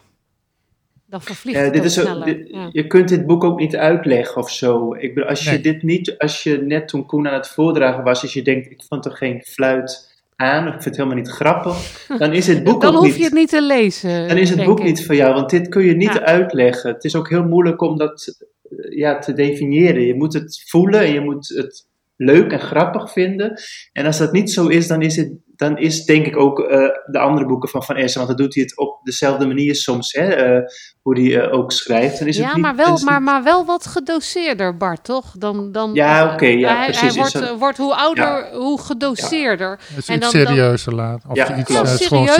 [1.06, 2.26] dan vervliegt Eh, het dit is ook- sneller.
[2.26, 2.70] dit- ja.
[2.72, 4.94] Je kunt dit boek ook niet uitleggen of zo.
[4.94, 5.62] Ik bedoel, als je Nee.
[5.62, 8.84] dit niet, als je net toen Koen aan het voordragen was, als je denkt, ik
[8.88, 10.09] vond er geen fluit
[10.40, 13.08] aan, of ik vind het helemaal niet grappig, dan is het boek Dan ook hoef
[13.08, 13.18] niet.
[13.18, 14.28] je het niet te lezen.
[14.28, 14.86] dan is het boek ik.
[14.86, 16.22] niet voor jou, want dit kun je niet Ja.
[16.24, 16.94] uitleggen.
[16.94, 18.36] Het is ook heel moeilijk om dat
[18.70, 20.02] eh, ja, te definiëren.
[20.06, 21.88] Je moet het voelen en je moet het
[22.22, 23.62] leuk en grappig vinden.
[23.92, 26.80] En als dat niet zo is, dan is het dan is denk ik ook eh,
[27.06, 30.14] de andere boeken van Van Essen, want dan doet hij het op dezelfde manier soms,
[30.14, 30.62] hè, eh,
[31.02, 32.20] hoe hij eh, ook schrijft.
[32.20, 34.78] Dan is het Ja, niet, maar dan wel, is het maar, maar wel wat gedoseerder,
[34.78, 35.32] Bart, toch?
[35.38, 37.34] Dan, dan, Ja, oké, ja, hij, precies.
[37.34, 39.80] Hij wordt, wordt hoe ouder, hoe gedoseerder.
[39.96, 41.30] Dus En iets dan- dan- serieuzer laten.
[41.30, 41.98] Of Ja, iets serieuzer,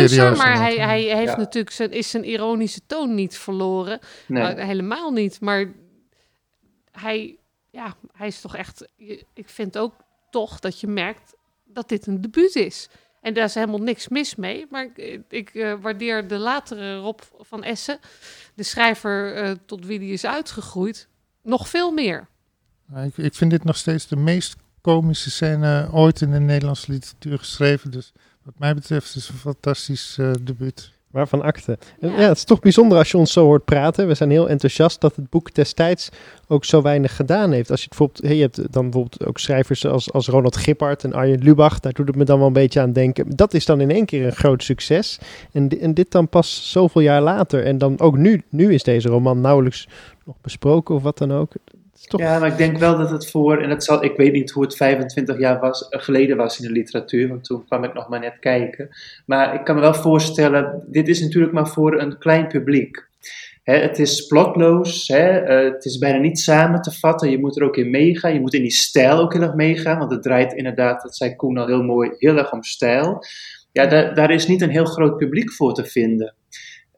[0.10, 1.38] serieuzer maar hij, hij heeft Ja.
[1.38, 4.00] natuurlijk zijn, is zijn ironische toon niet verloren.
[4.28, 4.62] nee.
[4.62, 5.66] Helemaal niet, maar
[6.92, 7.38] hij,
[7.72, 8.88] ja, hij is toch echt...
[9.34, 9.94] Ik vind ook
[10.30, 12.90] toch dat je merkt dat dit een debuut is.
[13.22, 14.66] En daar is helemaal niks mis mee.
[14.70, 18.00] Maar ik, ik eh, waardeer de latere Rob van Essen,
[18.54, 21.08] de schrijver eh, tot wie die is uitgegroeid,
[21.44, 22.28] nog veel meer.
[22.96, 27.38] Ik, ik vind dit nog steeds de meest komische scène ooit in de Nederlandse literatuur
[27.38, 27.92] geschreven.
[27.92, 28.12] Dus
[28.44, 30.92] wat mij betreft is het een fantastisch eh debuut.
[31.12, 31.78] Waarvan akte.
[32.00, 32.10] Ja.
[32.10, 32.28] Ja.
[32.28, 34.08] het is toch bijzonder als je ons zo hoort praten.
[34.08, 36.10] We zijn heel enthousiast dat het boek destijds
[36.48, 37.72] ook zo weinig gedaan heeft.
[37.72, 41.14] Als je het bijvoorbeeld, je hebt dan bijvoorbeeld ook schrijvers als, als Ronald Gippard en
[41.14, 41.80] Arjen Lubach.
[41.80, 43.36] Daar doet het me dan wel een beetje aan denken.
[43.36, 45.20] Dat is dan in één keer een groot succes.
[45.52, 47.66] En, en dit dan pas zoveel jaar later.
[47.66, 49.88] En dan ook nu, nu is deze roman nauwelijks
[50.26, 51.52] nog besproken of wat dan ook.
[52.02, 54.52] Het Ja, maar ik denk wel dat het voor, en dat zal, ik weet niet
[54.52, 57.94] hoe het 25 jaar was, eh, geleden was in de literatuur, want toen kwam ik
[57.94, 58.90] nog maar net kijken.
[59.26, 63.08] Maar ik kan me wel voorstellen, dit is natuurlijk maar voor een klein publiek.
[63.64, 67.78] Het is plotloos, eh, het is bijna niet samen te vatten, je moet er ook
[67.78, 71.02] in meegaan, je moet in die stijl ook heel erg meegaan, want het draait inderdaad,
[71.02, 73.24] dat zei Koen al heel mooi, heel erg om stijl.
[73.72, 76.34] Ja, daar, daar is niet een heel groot publiek voor te vinden.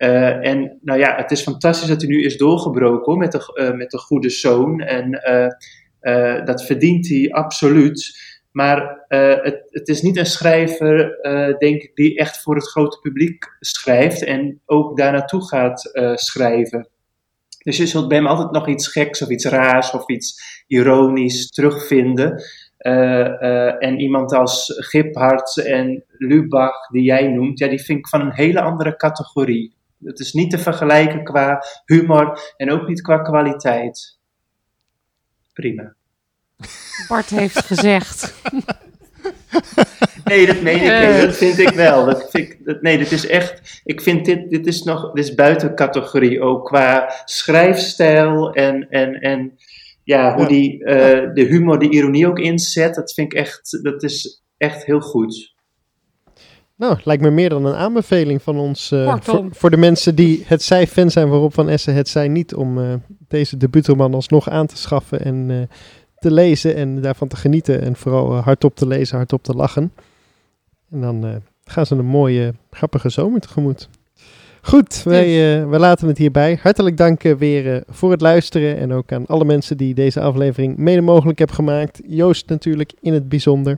[0.01, 3.73] Eh, en nou ja, het is fantastisch dat hij nu is doorgebroken met, de, eh,
[3.73, 4.79] met de goede zoon.
[4.79, 5.11] En
[5.99, 8.29] eh, dat verdient hij absoluut.
[8.51, 11.17] Maar het, het is niet een schrijver,
[11.59, 16.89] denk ik, die echt voor het grote publiek schrijft en ook daar naartoe gaat schrijven.
[17.63, 21.49] Dus je zult bij hem altijd nog iets geks of iets raars of iets ironisch
[21.49, 22.43] terugvinden.
[23.79, 28.33] En iemand als Giphart en Lubach, die jij noemt, ja, die vind ik van een
[28.33, 29.79] hele andere categorie.
[30.03, 34.19] Het is niet te vergelijken qua humor en ook niet qua kwaliteit.
[35.53, 35.95] Prima.
[37.07, 38.33] Bart heeft gezegd.
[40.23, 41.13] Nee, dat meen ik Eh.
[41.13, 41.21] niet.
[41.25, 42.05] Dat vind ik wel.
[42.05, 43.81] Dat vind ik, dat, nee, dit is echt.
[43.83, 45.11] Ik vind dit, dit is nog.
[45.11, 49.53] Dit is buiten categorie ook qua schrijfstijl en, en, en
[50.03, 50.47] ja, hoe Ja.
[50.47, 52.95] die eh, de humor, de ironie ook inzet.
[52.95, 53.79] Dat vind ik echt.
[53.83, 55.50] Dat is echt heel goed.
[56.81, 58.87] Nou, lijkt me meer dan een aanbeveling van ons.
[58.89, 59.21] Kortom.
[59.21, 62.55] voor, voor de mensen die het zij fan zijn waarop Van Essen het zij niet.
[62.55, 62.93] Om eh,
[63.27, 65.57] deze debuutroman alsnog aan te schaffen en eh,
[66.19, 67.81] te lezen en daarvan te genieten.
[67.81, 69.93] En vooral hardop te lezen, hardop te lachen.
[70.91, 73.89] En dan gaan ze een mooie, grappige zomer tegemoet.
[74.61, 76.59] Goed, wij, eh, wij laten het hierbij.
[76.61, 78.77] Hartelijk dank weer voor het luisteren.
[78.77, 82.01] En ook aan alle mensen die deze aflevering mede mogelijk hebben gemaakt.
[82.05, 83.77] Joost natuurlijk in het bijzonder.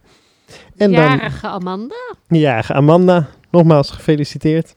[0.77, 1.95] En dan Jarige Amanda.
[2.27, 4.75] ja, Amanda, nogmaals gefeliciteerd.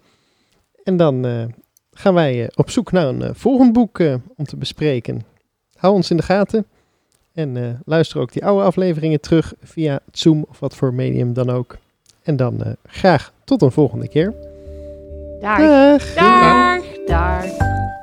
[0.85, 1.45] En dan eh,
[1.93, 4.01] gaan wij op zoek naar een volgend boek
[4.37, 5.23] om te bespreken.
[5.77, 6.67] Hou ons in de gaten.
[7.35, 11.77] En luister ook die oude afleveringen terug via Zoom of wat voor medium dan ook.
[12.23, 14.35] En dan graag tot een volgende keer.
[15.41, 15.59] Dag.
[15.59, 16.15] Dag.
[16.15, 16.83] Dag.
[17.07, 17.96] Dag.